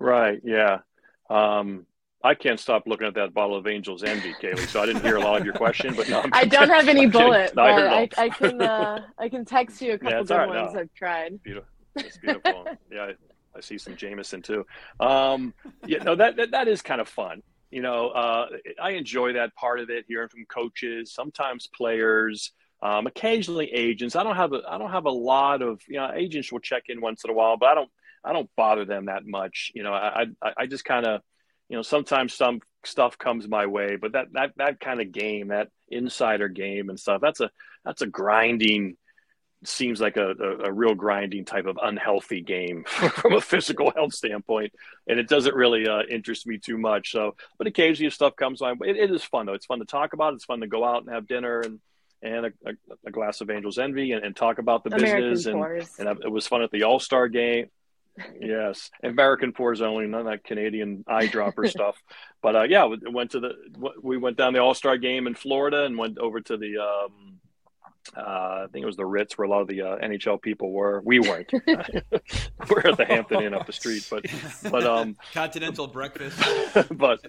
[0.00, 0.40] Right.
[0.44, 0.80] Yeah.
[1.30, 1.86] Um,
[2.24, 4.66] I can't stop looking at that bottle of Angel's Envy, Caley.
[4.66, 7.06] So I didn't hear a lot of your question, but no, I don't have any
[7.06, 10.48] bullet, but I, I, can uh, I can text you a couple yeah, good right,
[10.48, 10.80] ones no.
[10.80, 11.40] I've tried.
[11.44, 11.68] Beautiful.
[11.94, 12.66] It's beautiful.
[12.90, 13.14] yeah, I,
[13.56, 14.66] I, see some Jameson too.
[14.98, 15.54] Um,
[15.86, 17.42] yeah, no, that, that that is kind of fun.
[17.70, 18.48] You know, uh,
[18.82, 22.50] I enjoy that part of it, hearing from coaches, sometimes players
[22.82, 24.16] um, occasionally agents.
[24.16, 26.84] I don't have a I don't have a lot of you know agents will check
[26.88, 27.90] in once in a while, but I don't
[28.24, 29.72] I don't bother them that much.
[29.74, 31.22] You know, I I, I just kind of
[31.68, 35.48] you know sometimes some stuff comes my way, but that that that kind of game,
[35.48, 37.50] that insider game and stuff, that's a
[37.84, 38.96] that's a grinding
[39.64, 44.14] seems like a, a, a, real grinding type of unhealthy game from a physical health
[44.14, 44.72] standpoint
[45.08, 48.72] and it doesn't really uh, interest me too much so but occasionally stuff comes way
[48.82, 51.02] it, it is fun though it's fun to talk about it's fun to go out
[51.02, 51.80] and have dinner and
[52.22, 52.72] and a, a,
[53.06, 55.98] a, glass of Angel's Envy and, and talk about the American business.
[55.98, 57.66] And, and it was fun at the All Star game.
[58.40, 61.96] yes, American Pours only, none of that Canadian eyedropper stuff.
[62.42, 63.52] But uh, yeah, we went to the
[64.02, 67.40] we went down the All Star game in Florida and went over to the um,
[68.16, 70.72] uh, I think it was the Ritz where a lot of the uh, NHL people
[70.72, 71.02] were.
[71.04, 71.52] We weren't.
[72.70, 74.24] we're at the Hampton Inn up the street, but
[74.70, 76.38] but um, continental breakfast.
[76.92, 77.20] but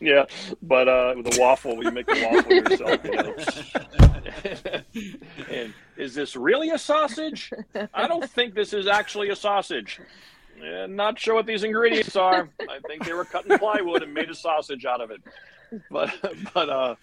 [0.00, 0.24] yeah,
[0.62, 3.04] but uh, the waffle, you make the waffle yourself.
[3.04, 3.12] You
[4.66, 5.50] know?
[5.50, 7.52] and is this really a sausage?
[7.94, 10.00] I don't think this is actually a sausage.
[10.60, 12.50] Yeah, not sure what these ingredients are.
[12.60, 15.22] I think they were cutting plywood and made a sausage out of it.
[15.90, 16.12] But
[16.52, 16.94] but uh,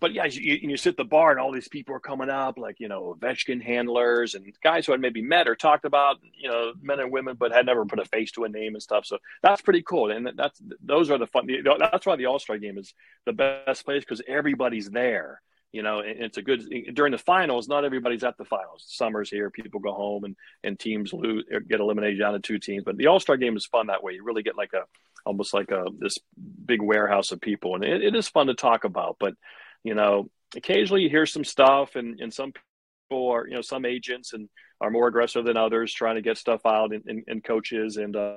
[0.00, 2.58] but yeah, you, you sit at the bar and all these people are coming up,
[2.58, 6.48] like you know, Ovechkin handlers and guys who had maybe met or talked about, you
[6.48, 9.06] know, men and women, but had never put a face to a name and stuff.
[9.06, 11.48] So that's pretty cool, and that's those are the fun.
[11.78, 12.92] That's why the All Star game is
[13.24, 15.40] the best place because everybody's there.
[15.70, 17.68] You know, and it's a good during the finals.
[17.68, 18.84] Not everybody's at the finals.
[18.86, 22.58] Summer's here, people go home, and and teams lose er, get eliminated down to two
[22.58, 22.84] teams.
[22.84, 24.14] But the All Star game is fun that way.
[24.14, 24.84] You really get like a
[25.26, 26.18] almost like a this
[26.64, 29.16] big warehouse of people, and it, it is fun to talk about.
[29.20, 29.34] But
[29.84, 33.84] you know, occasionally you hear some stuff and, and some people are, you know, some
[33.84, 34.48] agents and
[34.80, 37.96] are more aggressive than others trying to get stuff out in, in, coaches.
[37.96, 38.36] And, uh,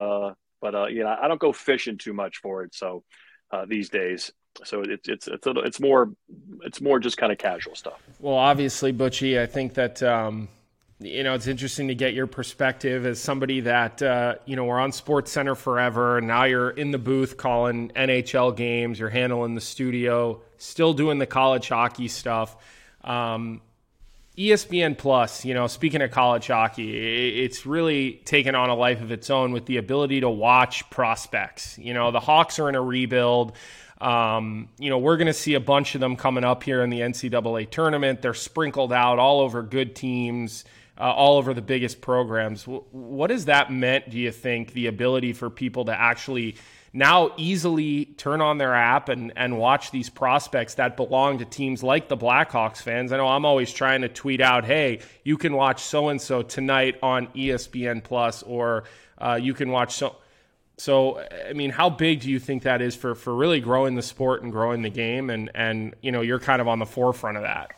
[0.00, 2.74] uh, but, uh, you know, I don't go fishing too much for it.
[2.74, 3.04] So,
[3.50, 4.32] uh, these days.
[4.64, 6.12] So it's, it's, it's, it's more,
[6.62, 8.00] it's more just kind of casual stuff.
[8.18, 10.48] Well, obviously Bucci, I think that, um,
[10.98, 14.80] you know, it's interesting to get your perspective as somebody that, uh, you know, we're
[14.80, 19.54] on Sports Center forever, and now you're in the booth calling NHL games, you're handling
[19.54, 22.56] the studio, still doing the college hockey stuff.
[23.02, 23.60] Um,
[24.36, 29.10] ESPN Plus, you know, speaking of college hockey, it's really taken on a life of
[29.10, 31.78] its own with the ability to watch prospects.
[31.78, 33.52] You know, the Hawks are in a rebuild.
[33.98, 36.90] Um, you know, we're going to see a bunch of them coming up here in
[36.90, 38.20] the NCAA tournament.
[38.20, 40.64] They're sprinkled out all over good teams
[40.98, 42.64] uh, all over the biggest programs.
[42.64, 46.56] what has that meant, do you think, the ability for people to actually
[46.96, 51.82] now easily turn on their app and, and watch these prospects that belong to teams
[51.82, 53.12] like the Blackhawks fans?
[53.12, 56.42] I know I'm always trying to tweet out, hey, you can watch so and so
[56.42, 58.84] tonight on ESPN Plus, or
[59.18, 60.16] uh, you can watch so.
[60.78, 64.02] So, I mean, how big do you think that is for, for really growing the
[64.02, 65.30] sport and growing the game?
[65.30, 67.70] And, and, you know, you're kind of on the forefront of that.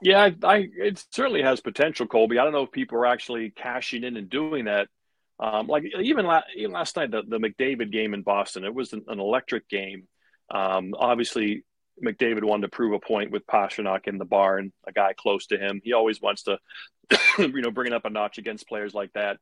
[0.00, 2.38] Yeah, I, I, it certainly has potential, Colby.
[2.38, 4.88] I don't know if people are actually cashing in and doing that.
[5.40, 8.92] Um, like even, la- even last night, the, the McDavid game in Boston, it was
[8.92, 10.06] an, an electric game.
[10.50, 11.64] Um, obviously,
[12.02, 15.58] McDavid wanted to prove a point with Pastrnak in the barn, a guy close to
[15.58, 15.80] him.
[15.82, 16.58] He always wants to,
[17.38, 19.38] you know, bring it up a notch against players like that.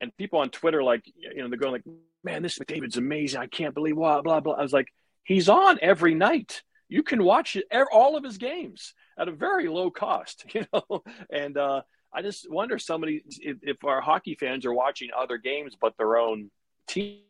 [0.00, 1.84] And people on Twitter, like, you know, they're going like,
[2.24, 3.38] "Man, this McDavid's amazing!
[3.38, 4.88] I can't believe blah blah blah." I was like,
[5.24, 6.62] "He's on every night.
[6.88, 7.58] You can watch
[7.92, 11.02] all of his games." at a very low cost, you know.
[11.30, 15.76] And uh, I just wonder somebody if, if our hockey fans are watching other games
[15.80, 16.50] but their own
[16.86, 17.20] team.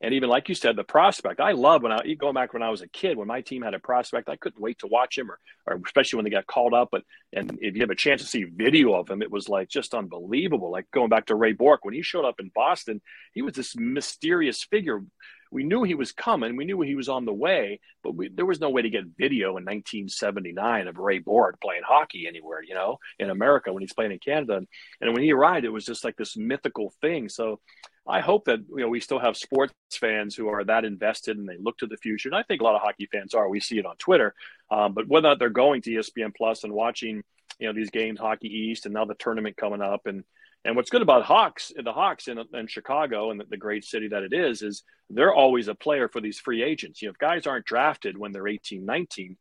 [0.00, 1.40] And even like you said, the prospect.
[1.40, 3.74] I love when I going back when I was a kid, when my team had
[3.74, 6.74] a prospect, I couldn't wait to watch him, or, or especially when they got called
[6.74, 6.88] up.
[6.92, 9.68] But and if you have a chance to see video of him, it was like
[9.68, 10.70] just unbelievable.
[10.70, 13.00] Like going back to Ray Bourque when he showed up in Boston,
[13.32, 15.00] he was this mysterious figure
[15.54, 16.56] we knew he was coming.
[16.56, 19.04] We knew he was on the way, but we, there was no way to get
[19.16, 23.92] video in 1979 of Ray Bourque playing hockey anywhere, you know, in America when he's
[23.92, 24.60] playing in Canada.
[25.00, 27.28] And when he arrived, it was just like this mythical thing.
[27.28, 27.60] So
[28.04, 31.48] I hope that you know we still have sports fans who are that invested and
[31.48, 32.28] they look to the future.
[32.28, 33.48] And I think a lot of hockey fans are.
[33.48, 34.34] We see it on Twitter,
[34.72, 37.22] um, but whether or not they're going to ESPN Plus and watching,
[37.60, 40.24] you know, these games, Hockey East, and now the tournament coming up, and
[40.64, 44.08] and what's good about Hawks, the Hawks in, in Chicago and the, the, great city
[44.08, 47.02] that it is, is they're always a player for these free agents.
[47.02, 49.36] You know, if guys aren't drafted when they're 18, 19,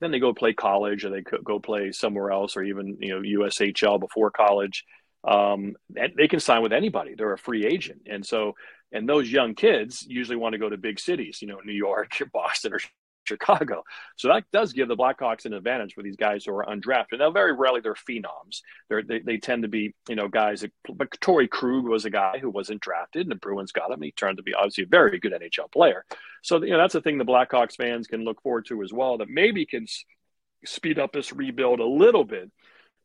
[0.00, 3.44] then they go play college or they go play somewhere else or even, you know,
[3.44, 4.84] USHL before college.
[5.22, 7.14] Um, they can sign with anybody.
[7.14, 8.02] They're a free agent.
[8.06, 8.54] And so,
[8.92, 12.10] and those young kids usually want to go to big cities, you know, New York,
[12.32, 12.80] Boston, or
[13.24, 13.84] Chicago.
[14.16, 17.18] So that does give the Blackhawks an advantage for these guys who are undrafted.
[17.18, 18.60] Now, very rarely they're phenoms.
[18.88, 20.60] They're, they they tend to be you know guys.
[20.60, 24.02] That, but Torey Krug was a guy who wasn't drafted, and the Bruins got him.
[24.02, 26.04] He turned to be obviously a very good NHL player.
[26.42, 29.18] So you know that's a thing the Blackhawks fans can look forward to as well.
[29.18, 29.86] That maybe can
[30.64, 32.50] speed up this rebuild a little bit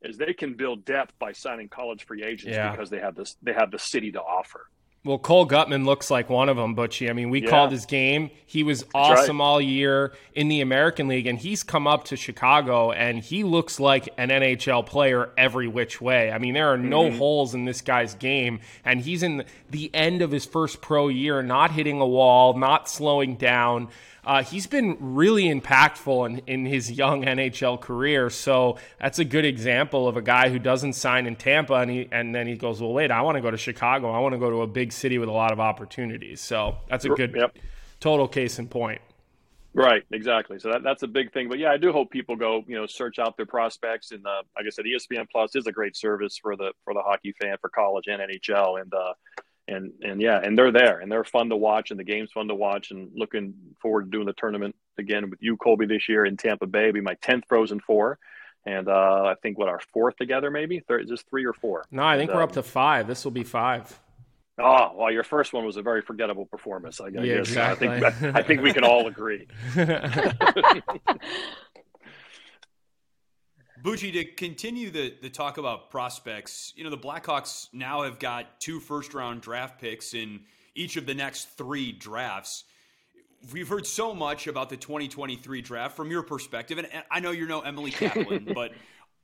[0.04, 2.72] as they can build depth by signing college free agents yeah.
[2.72, 4.68] because they have this they have the city to offer.
[5.06, 7.10] Well, Cole Guttman looks like one of them, Bucci.
[7.10, 7.50] I mean, we yeah.
[7.50, 8.32] called his game.
[8.46, 9.46] He was awesome right.
[9.46, 13.80] all year in the American League, and he's come up to Chicago, and he looks
[13.80, 16.32] like an NHL player every which way.
[16.32, 17.18] I mean, there are no mm-hmm.
[17.18, 21.42] holes in this guy's game, and he's in the end of his first pro year,
[21.42, 23.88] not hitting a wall, not slowing down.
[24.26, 28.30] Uh, he's been really impactful in, in his young NHL career.
[28.30, 32.08] So that's a good example of a guy who doesn't sign in Tampa and he
[32.12, 34.12] and then he goes, well, wait, I want to go to Chicago.
[34.12, 36.42] I want to go to a big city with a lot of opportunities.
[36.42, 37.58] So that's a good yep.
[38.00, 39.02] total case in point.
[39.74, 40.58] Right, exactly.
[40.58, 41.48] So that, that's a big thing.
[41.48, 44.12] But yeah, I do hope people go, you know, search out their prospects.
[44.12, 47.02] And uh, like I said, ESPN Plus is a great service for the for the
[47.02, 48.82] hockey fan for college and NHL.
[48.82, 49.14] And uh,
[49.70, 52.48] and and yeah, and they're there and they're fun to watch and the game's fun
[52.48, 56.26] to watch and looking forward to doing the tournament again with you, Colby, this year
[56.26, 56.90] in Tampa Bay.
[56.90, 58.20] It'll be my tenth Frozen Four,
[58.66, 60.80] and uh, I think what our fourth together maybe.
[60.80, 61.86] Third, is this three or four?
[61.92, 63.08] No, I think and, we're um, up to five.
[63.08, 64.00] This will be five.
[64.58, 67.00] Oh well, your first one was a very forgettable performance.
[67.00, 67.24] I guess.
[67.24, 67.88] Yeah, exactly.
[67.88, 69.48] I think I think we can all agree.
[73.82, 78.60] Bucci, to continue the, the talk about prospects, you know, the Blackhawks now have got
[78.60, 80.42] two first round draft picks in
[80.76, 82.66] each of the next three drafts.
[83.54, 87.48] We've heard so much about the 2023 draft from your perspective, and I know you're
[87.48, 88.74] no Emily Kaplan, but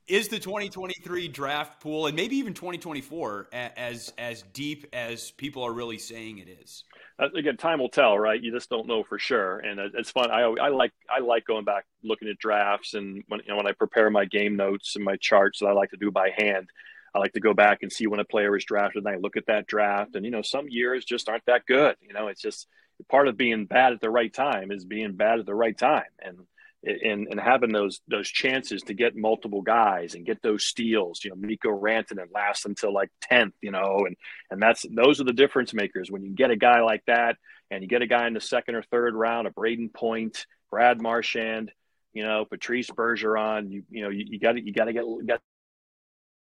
[0.08, 5.72] is the 2023 draft pool and maybe even 2024 as as deep as people are
[5.72, 6.84] really saying it is?
[7.18, 8.42] Again, time will tell, right?
[8.42, 10.30] You just don't know for sure, and it's fun.
[10.30, 13.66] I, I like I like going back looking at drafts, and when you know, when
[13.66, 16.68] I prepare my game notes and my charts that I like to do by hand,
[17.14, 19.38] I like to go back and see when a player is drafted, and I look
[19.38, 21.96] at that draft, and you know, some years just aren't that good.
[22.02, 22.68] You know, it's just
[23.08, 26.04] part of being bad at the right time is being bad at the right time,
[26.20, 26.40] and
[26.84, 31.30] and, and having those those chances to get multiple guys and get those steals, you
[31.30, 34.16] know, Mikko Rantanen lasts until like tenth, you know, and
[34.50, 36.10] and that's those are the difference makers.
[36.10, 37.36] When you get a guy like that
[37.70, 41.00] and you get a guy in the second or third round, a Brayden Point, Brad
[41.00, 41.72] Marchand,
[42.12, 45.40] you know, Patrice Bergeron, you you know, you got you got to get got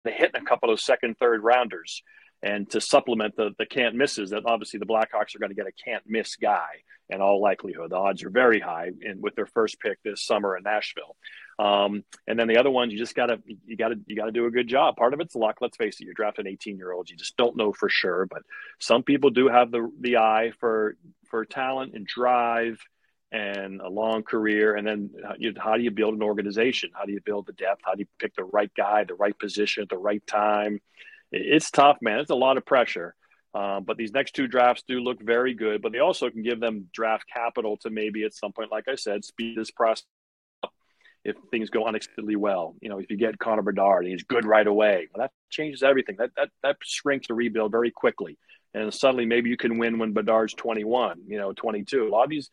[0.06, 2.04] to hit a couple of second, third rounders
[2.43, 5.67] and to supplement the the can't misses that obviously the Blackhawks are going to get
[5.67, 7.91] a can't miss guy in all likelihood.
[7.91, 11.15] The odds are very high in, with their first pick this summer in Nashville.
[11.58, 14.52] Um, and then the other ones, you just gotta you gotta you gotta do a
[14.52, 14.96] good job.
[14.98, 15.58] Part of it's luck.
[15.62, 17.10] Let's face it, you're drafting 18 year olds.
[17.10, 18.41] You just don't know for sure, but
[18.80, 20.98] some people do have the the eye for
[21.30, 22.80] for talent and drive
[23.32, 24.76] and a long career.
[24.76, 26.91] And then you, how do you build an organization?
[26.94, 27.82] How do you build the depth?
[27.84, 30.80] How do you pick the right guy, the right position at the right time?
[31.32, 32.20] It's tough, man.
[32.20, 33.15] It's a lot of pressure.
[33.56, 36.60] Um, but these next two drafts do look very good, but they also can give
[36.60, 40.04] them draft capital to maybe at some point, like I said, speed this process
[40.62, 40.74] up
[41.24, 42.76] if things go unexpectedly well.
[42.82, 45.84] You know, if you get Connor Bedard and he's good right away, well, that changes
[45.84, 46.18] everything.
[46.20, 48.38] That that that shrinks the rebuild very quickly.
[48.74, 52.08] And suddenly maybe you can win when Bedard's 21, you know, 22.
[52.08, 52.50] A lot of these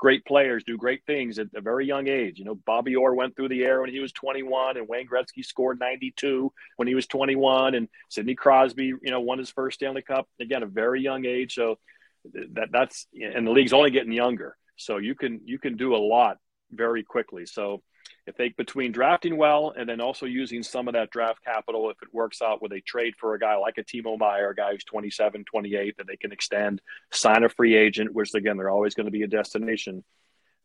[0.00, 2.38] great players do great things at a very young age.
[2.38, 5.44] You know, Bobby Orr went through the air when he was 21, and Wayne Gretzky
[5.44, 10.00] scored 92 when he was 21, and Sidney Crosby, you know, won his first Stanley
[10.00, 11.54] Cup again, a very young age.
[11.54, 11.78] So
[12.54, 15.98] that that's and the league's only getting younger, so you can you can do a
[15.98, 16.38] lot
[16.70, 17.44] very quickly.
[17.44, 17.82] So
[18.30, 21.96] if they between drafting well and then also using some of that draft capital, if
[22.00, 24.72] it works out where they trade for a guy like a Timo Meier, a guy
[24.72, 26.80] who's 27, 28, that they can extend,
[27.12, 30.04] sign a free agent, which again, they're always going to be a destination.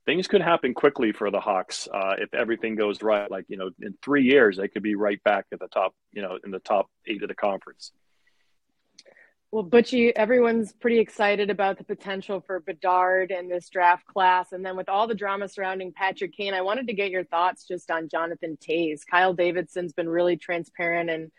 [0.05, 3.29] Things could happen quickly for the Hawks uh, if everything goes right.
[3.29, 6.21] Like, you know, in three years, they could be right back at the top, you
[6.21, 7.91] know, in the top eight of the conference.
[9.55, 14.51] Well, Bucci, everyone's pretty excited about the potential for Bedard and this draft class.
[14.51, 17.65] And then with all the drama surrounding Patrick Kane, I wanted to get your thoughts
[17.65, 19.07] just on Jonathan Toews.
[19.09, 21.31] Kyle Davidson's been really transparent, and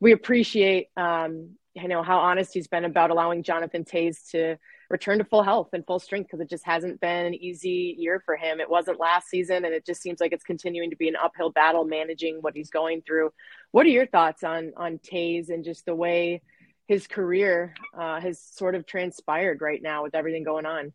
[0.00, 4.56] we appreciate, um, you know, how honest he's been about allowing Jonathan Toews to
[4.88, 8.20] return to full health and full strength because it just hasn't been an easy year
[8.26, 8.58] for him.
[8.58, 11.50] It wasn't last season, and it just seems like it's continuing to be an uphill
[11.50, 13.30] battle managing what he's going through.
[13.70, 16.42] What are your thoughts on on Toews and just the way–
[16.90, 20.92] his career uh, has sort of transpired right now with everything going on.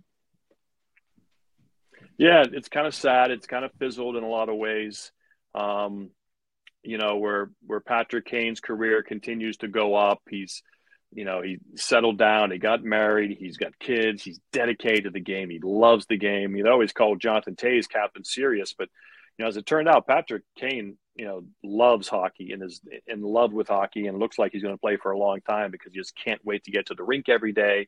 [2.18, 3.32] Yeah, it's kind of sad.
[3.32, 5.14] It's kind of fizzled in a lot of ways.
[5.58, 6.10] Um,
[6.84, 10.20] you know, where where Patrick Kane's career continues to go up.
[10.30, 10.64] He's,
[11.14, 12.52] you know, he settled down.
[12.52, 13.38] He got married.
[13.40, 14.22] He's got kids.
[14.22, 15.50] He's dedicated to the game.
[15.50, 16.56] He loves the game.
[16.56, 18.90] He'd always called Jonathan Toews Captain Serious, but
[19.38, 23.22] you know, as it turned out, Patrick Kane you know loves hockey and is in
[23.22, 25.94] love with hockey and looks like he's going to play for a long time because
[25.94, 27.88] he just can't wait to get to the rink every day.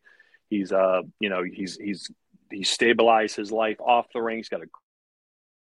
[0.49, 2.09] He's uh you know he's he's
[2.49, 4.39] he's stabilized his life off the rink.
[4.39, 4.69] He's got a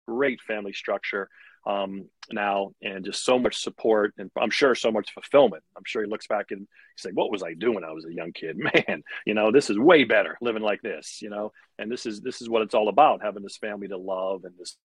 [0.08, 1.30] great family structure
[1.66, 5.64] um, now and just so much support and I'm sure so much fulfillment.
[5.76, 7.84] I'm sure he looks back and he's like, "What was I doing?
[7.84, 8.58] I was a young kid,
[8.88, 9.04] man.
[9.26, 11.22] You know, this is way better living like this.
[11.22, 13.98] You know, and this is this is what it's all about: having this family to
[13.98, 14.78] love and this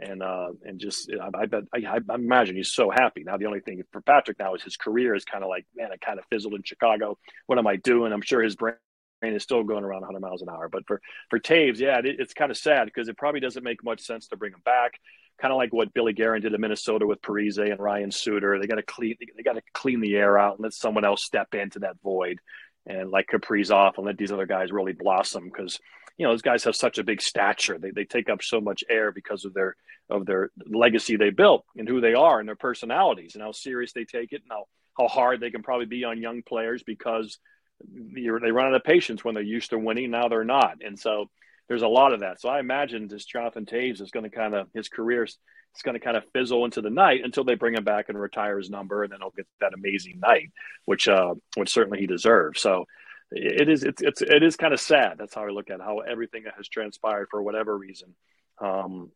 [0.00, 3.36] and uh, and just I, I bet I, I, imagine he's so happy now.
[3.36, 6.00] The only thing for Patrick now is his career is kind of like man, it
[6.00, 7.18] kind of fizzled in Chicago.
[7.46, 8.12] What am I doing?
[8.12, 8.74] I'm sure his brain
[9.22, 10.68] is still going around 100 miles an hour.
[10.68, 13.82] But for for Toews, yeah, it, it's kind of sad because it probably doesn't make
[13.82, 14.92] much sense to bring him back.
[15.40, 18.58] Kind of like what Billy Guerin did in Minnesota with Parise and Ryan Suter.
[18.58, 21.24] They got to clean they got to clean the air out and let someone else
[21.24, 22.38] step into that void
[22.86, 25.80] and like Kaprizov and let these other guys really blossom because
[26.16, 27.78] you know those guys have such a big stature.
[27.78, 29.76] They they take up so much air because of their
[30.08, 33.92] of their legacy they built and who they are and their personalities and how serious
[33.92, 37.38] they take it and how, how hard they can probably be on young players because
[37.84, 40.10] they run out of patience when they're used to winning.
[40.10, 41.28] Now they're not, and so
[41.68, 42.40] there's a lot of that.
[42.40, 45.36] So I imagine this Jonathan Toews is going to kind of his career is
[45.82, 48.56] going to kind of fizzle into the night until they bring him back and retire
[48.58, 50.50] his number, and then he'll get that amazing night,
[50.86, 52.60] which uh, which certainly he deserves.
[52.60, 52.86] So
[53.30, 55.16] it is it's it's it is kind of sad.
[55.18, 58.14] That's how I look at how everything has transpired for whatever reason,
[58.60, 59.10] um,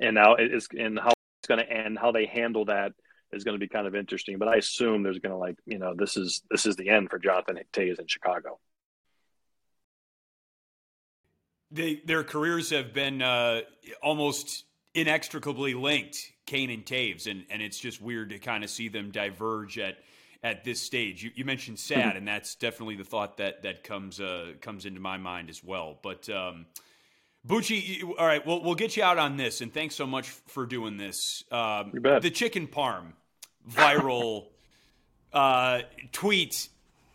[0.00, 1.98] and now it is and how it's going to end.
[1.98, 2.92] How they handle that
[3.32, 4.38] is going to be kind of interesting.
[4.38, 7.10] But I assume there's going to like you know this is this is the end
[7.10, 8.58] for Jonathan Toews in Chicago.
[11.72, 13.62] They, their careers have been uh,
[14.00, 14.64] almost
[14.94, 16.16] inextricably linked,
[16.46, 19.98] Kane and Toews, and and it's just weird to kind of see them diverge at
[20.46, 21.24] at this stage.
[21.24, 22.18] You, you mentioned sad, mm-hmm.
[22.18, 25.98] and that's definitely the thought that that comes uh, comes into my mind as well.
[26.00, 26.66] But um,
[27.46, 30.64] Bucci, all right, we'll we'll get you out on this, and thanks so much for
[30.64, 31.42] doing this.
[31.50, 32.22] Um, you bet.
[32.22, 33.12] The chicken parm
[33.68, 34.46] viral
[35.32, 35.80] uh,
[36.12, 36.68] tweet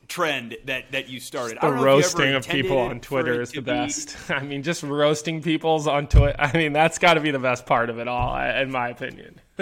[0.09, 1.57] trend that that you started.
[1.61, 4.17] The roasting of people on Twitter is the best.
[4.29, 6.36] I mean, just roasting people's on Twitter.
[6.38, 9.39] I mean, that's got to be the best part of it all, in my opinion.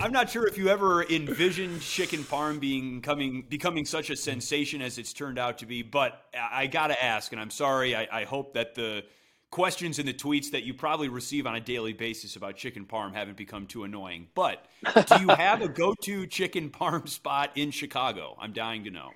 [0.00, 4.80] I'm not sure if you ever envisioned chicken parm being coming becoming such a sensation
[4.80, 7.96] as it's turned out to be, but I got to ask, and I'm sorry.
[7.96, 9.04] I, I, hope that the
[9.50, 13.12] questions and the tweets that you probably receive on a daily basis about chicken parm
[13.12, 14.28] haven't become too annoying.
[14.36, 18.36] But do you have a go-to chicken parm spot in Chicago?
[18.40, 19.10] I'm dying to know.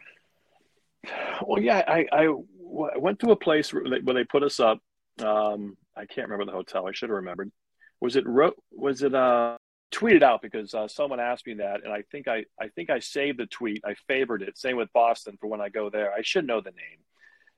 [1.46, 4.78] Well, yeah, I, I went to a place where they, where they put us up.
[5.20, 6.88] Um, I can't remember the hotel.
[6.88, 7.52] I should have remembered.
[8.00, 9.56] Was it was it uh
[9.92, 12.98] tweeted out because uh, someone asked me that, and I think I I think I
[12.98, 13.82] saved the tweet.
[13.84, 14.58] I favored it.
[14.58, 16.12] Same with Boston for when I go there.
[16.12, 16.98] I should know the name.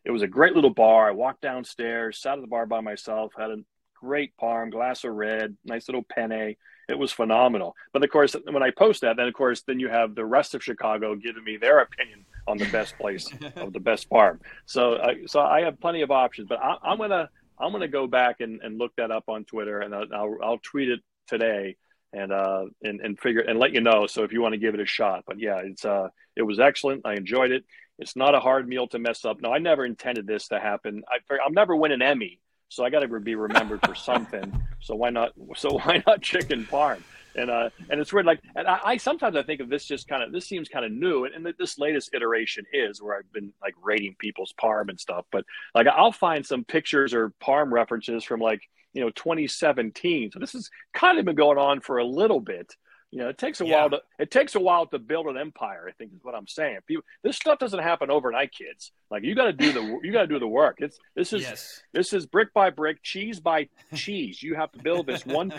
[0.04, 1.08] It was a great little bar.
[1.08, 3.56] I walked downstairs, sat at the bar by myself, had a
[3.94, 6.56] great parm, glass of red, nice little penne.
[6.86, 7.74] It was phenomenal.
[7.92, 10.54] But of course, when I post that, then of course, then you have the rest
[10.54, 14.40] of Chicago giving me their opinion on the best place of the best parm.
[14.66, 16.48] So, uh, so I have plenty of options.
[16.48, 19.80] But I, am gonna I'm gonna go back and, and look that up on Twitter,
[19.80, 21.76] and I'll, I'll, I'll tweet it today
[22.14, 24.06] and uh and, and figure and let you know.
[24.06, 26.60] So if you want to give it a shot, but yeah, it's uh it was
[26.60, 27.02] excellent.
[27.04, 27.64] I enjoyed it.
[27.98, 29.40] It's not a hard meal to mess up.
[29.40, 31.02] No, I never intended this to happen.
[31.08, 34.62] I, I'll never win an Emmy, so I got to be remembered for something.
[34.80, 35.32] So why not?
[35.56, 37.02] So why not chicken parm?
[37.36, 38.26] And uh, and it's weird.
[38.26, 40.84] Like, and I, I sometimes I think of this just kind of this seems kind
[40.84, 44.88] of new, and, and this latest iteration is where I've been like rating people's parm
[44.88, 45.24] and stuff.
[45.32, 45.44] But
[45.74, 48.60] like, I'll find some pictures or parm references from like
[48.94, 50.30] you know 2017.
[50.30, 52.74] So this has kind of been going on for a little bit.
[53.10, 53.76] You know, it takes a yeah.
[53.76, 55.86] while to it takes a while to build an empire.
[55.88, 56.78] I think is what I'm saying.
[56.86, 58.90] People, this stuff doesn't happen overnight, kids.
[59.10, 60.78] Like you got to do the you got to do the work.
[60.78, 61.82] It's this is yes.
[61.92, 64.42] this is brick by brick, cheese by cheese.
[64.42, 65.52] You have to build this one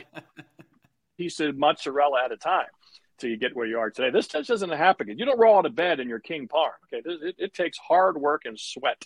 [1.18, 2.68] piece of mozzarella at a time.
[3.20, 4.10] till you get where you are today.
[4.10, 5.08] This just doesn't happen.
[5.18, 6.72] You don't roll out of bed in your king parm.
[6.94, 9.06] Okay, it, it takes hard work and sweat.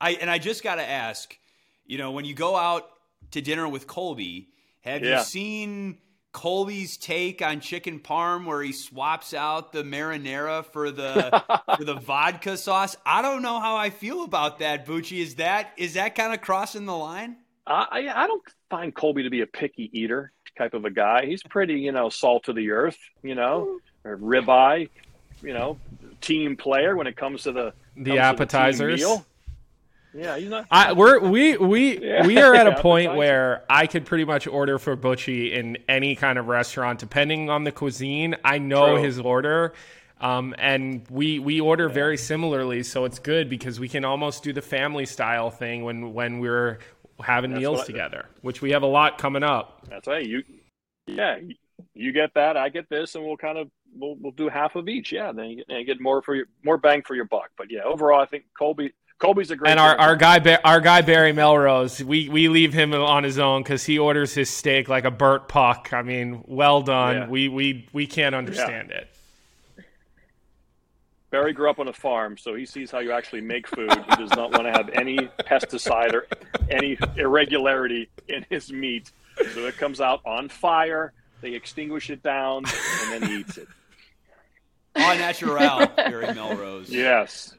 [0.00, 1.38] I and I just got to ask,
[1.86, 2.88] you know, when you go out
[3.32, 4.48] to dinner with Colby,
[4.80, 5.18] have yeah.
[5.18, 5.98] you seen
[6.32, 11.42] Colby's take on chicken parm where he swaps out the marinara for the
[11.76, 12.96] for the vodka sauce?
[13.06, 15.20] I don't know how I feel about that, Bucci.
[15.20, 17.36] Is that is that kind of crossing the line?
[17.66, 21.26] I I don't find Colby to be a picky eater type of a guy.
[21.26, 24.88] He's pretty, you know, salt of the earth, you know, or ribeye,
[25.42, 25.78] you know,
[26.20, 29.00] team player when it comes to the the appetizers.
[29.00, 29.24] The
[30.14, 30.66] yeah, he's not.
[30.70, 32.26] I, we're we we yeah.
[32.26, 36.14] we are at a point where I could pretty much order for Bucci in any
[36.14, 38.36] kind of restaurant, depending on the cuisine.
[38.44, 39.02] I know True.
[39.02, 39.74] his order.
[40.20, 44.52] Um, and we we order very similarly, so it's good because we can almost do
[44.52, 46.78] the family style thing when when we're
[47.20, 49.86] having That's meals together, which we have a lot coming up.
[49.88, 50.24] That's right.
[50.24, 50.42] You,
[51.06, 51.38] yeah,
[51.94, 54.88] you get that, I get this, and we'll kind of we'll we'll do half of
[54.88, 55.12] each.
[55.12, 57.50] Yeah, then you get, you get more for your more bang for your buck.
[57.56, 59.70] But yeah, overall, I think Colby Colby's a great.
[59.70, 63.62] And our, our guy our guy Barry Melrose, we we leave him on his own
[63.62, 65.90] because he orders his steak like a burnt puck.
[65.92, 67.16] I mean, well done.
[67.16, 67.28] Yeah.
[67.28, 68.98] We we we can't understand yeah.
[68.98, 69.08] it.
[71.30, 73.90] Barry grew up on a farm, so he sees how you actually make food.
[73.90, 76.28] He does not want to have any pesticide or
[76.70, 79.10] any irregularity in his meat.
[79.52, 81.12] So it comes out on fire.
[81.40, 83.66] They extinguish it down, and then he eats it.
[84.96, 86.88] On natural, Barry Melrose.
[86.88, 87.52] Yes.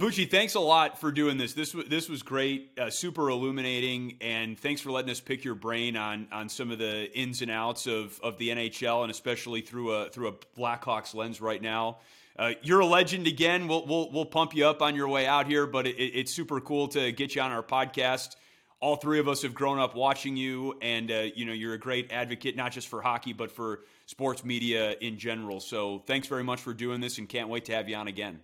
[0.00, 1.52] Bucci, thanks a lot for doing this.
[1.52, 5.54] This was this was great, uh, super illuminating, and thanks for letting us pick your
[5.54, 9.60] brain on on some of the ins and outs of, of the NHL, and especially
[9.60, 11.98] through a through a Blackhawks lens right now.
[12.38, 13.68] Uh, you're a legend again.
[13.68, 16.62] We'll, we'll we'll pump you up on your way out here, but it, it's super
[16.62, 18.36] cool to get you on our podcast.
[18.80, 21.78] All three of us have grown up watching you, and uh, you know you're a
[21.78, 25.60] great advocate, not just for hockey, but for sports media in general.
[25.60, 28.40] So thanks very much for doing this, and can't wait to have you on again.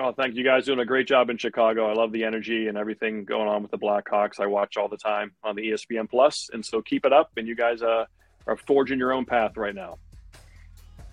[0.00, 1.90] Oh, thank you guys doing a great job in Chicago.
[1.90, 4.38] I love the energy and everything going on with the Blackhawks.
[4.38, 7.32] I watch all the time on the ESPN Plus, and so keep it up.
[7.36, 8.04] And you guys uh,
[8.46, 9.98] are forging your own path right now.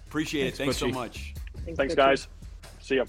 [0.06, 0.56] Appreciate it.
[0.56, 1.34] Thanks, Thanks so much.
[1.66, 2.28] Thanks, Thanks guys.
[2.80, 3.06] See ya.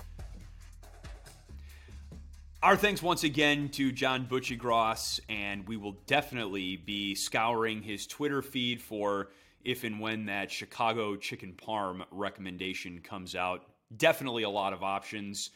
[2.62, 8.40] Our thanks once again to John Buccigross, and we will definitely be scouring his Twitter
[8.40, 9.28] feed for
[9.62, 13.66] if and when that Chicago chicken parm recommendation comes out.
[13.94, 15.50] Definitely a lot of options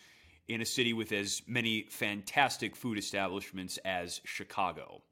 [0.48, 5.02] in a city with as many fantastic food establishments as Chicago.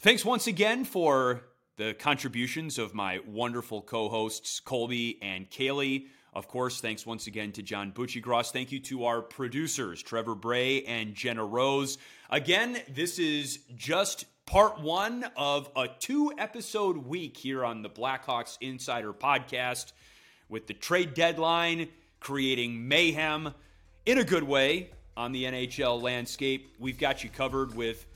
[0.00, 1.42] Thanks once again for
[1.76, 6.06] the contributions of my wonderful co hosts, Colby and Caley.
[6.34, 8.52] Of course, thanks once again to John Buccigross.
[8.52, 11.98] Thank you to our producers, Trevor Bray and Jenna Rose.
[12.30, 18.56] Again, this is just part one of a two episode week here on the Blackhawks
[18.60, 19.92] Insider Podcast
[20.48, 21.88] with the trade deadline
[22.20, 23.52] creating mayhem
[24.06, 26.74] in a good way on the NHL landscape.
[26.78, 28.06] We've got you covered with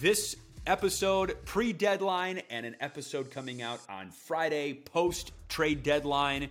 [0.00, 0.36] this
[0.66, 6.48] episode pre deadline and an episode coming out on Friday post trade deadline.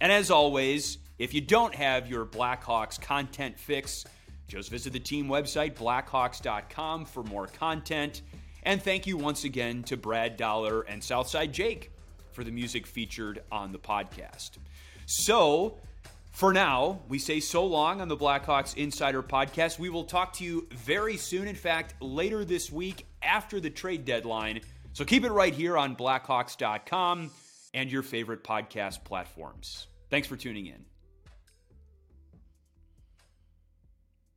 [0.00, 4.04] And as always, if you don't have your Blackhawks content fix,
[4.48, 8.22] just visit the team website, blackhawks.com, for more content.
[8.64, 11.92] And thank you once again to Brad Dollar and Southside Jake
[12.32, 14.52] for the music featured on the podcast.
[15.06, 15.78] So,
[16.32, 19.78] for now, we say so long on the Blackhawks Insider Podcast.
[19.78, 21.46] We will talk to you very soon.
[21.46, 24.60] In fact, later this week after the trade deadline.
[24.94, 27.30] So keep it right here on Blackhawks.com
[27.74, 29.86] and your favorite podcast platforms.
[30.10, 30.91] Thanks for tuning in.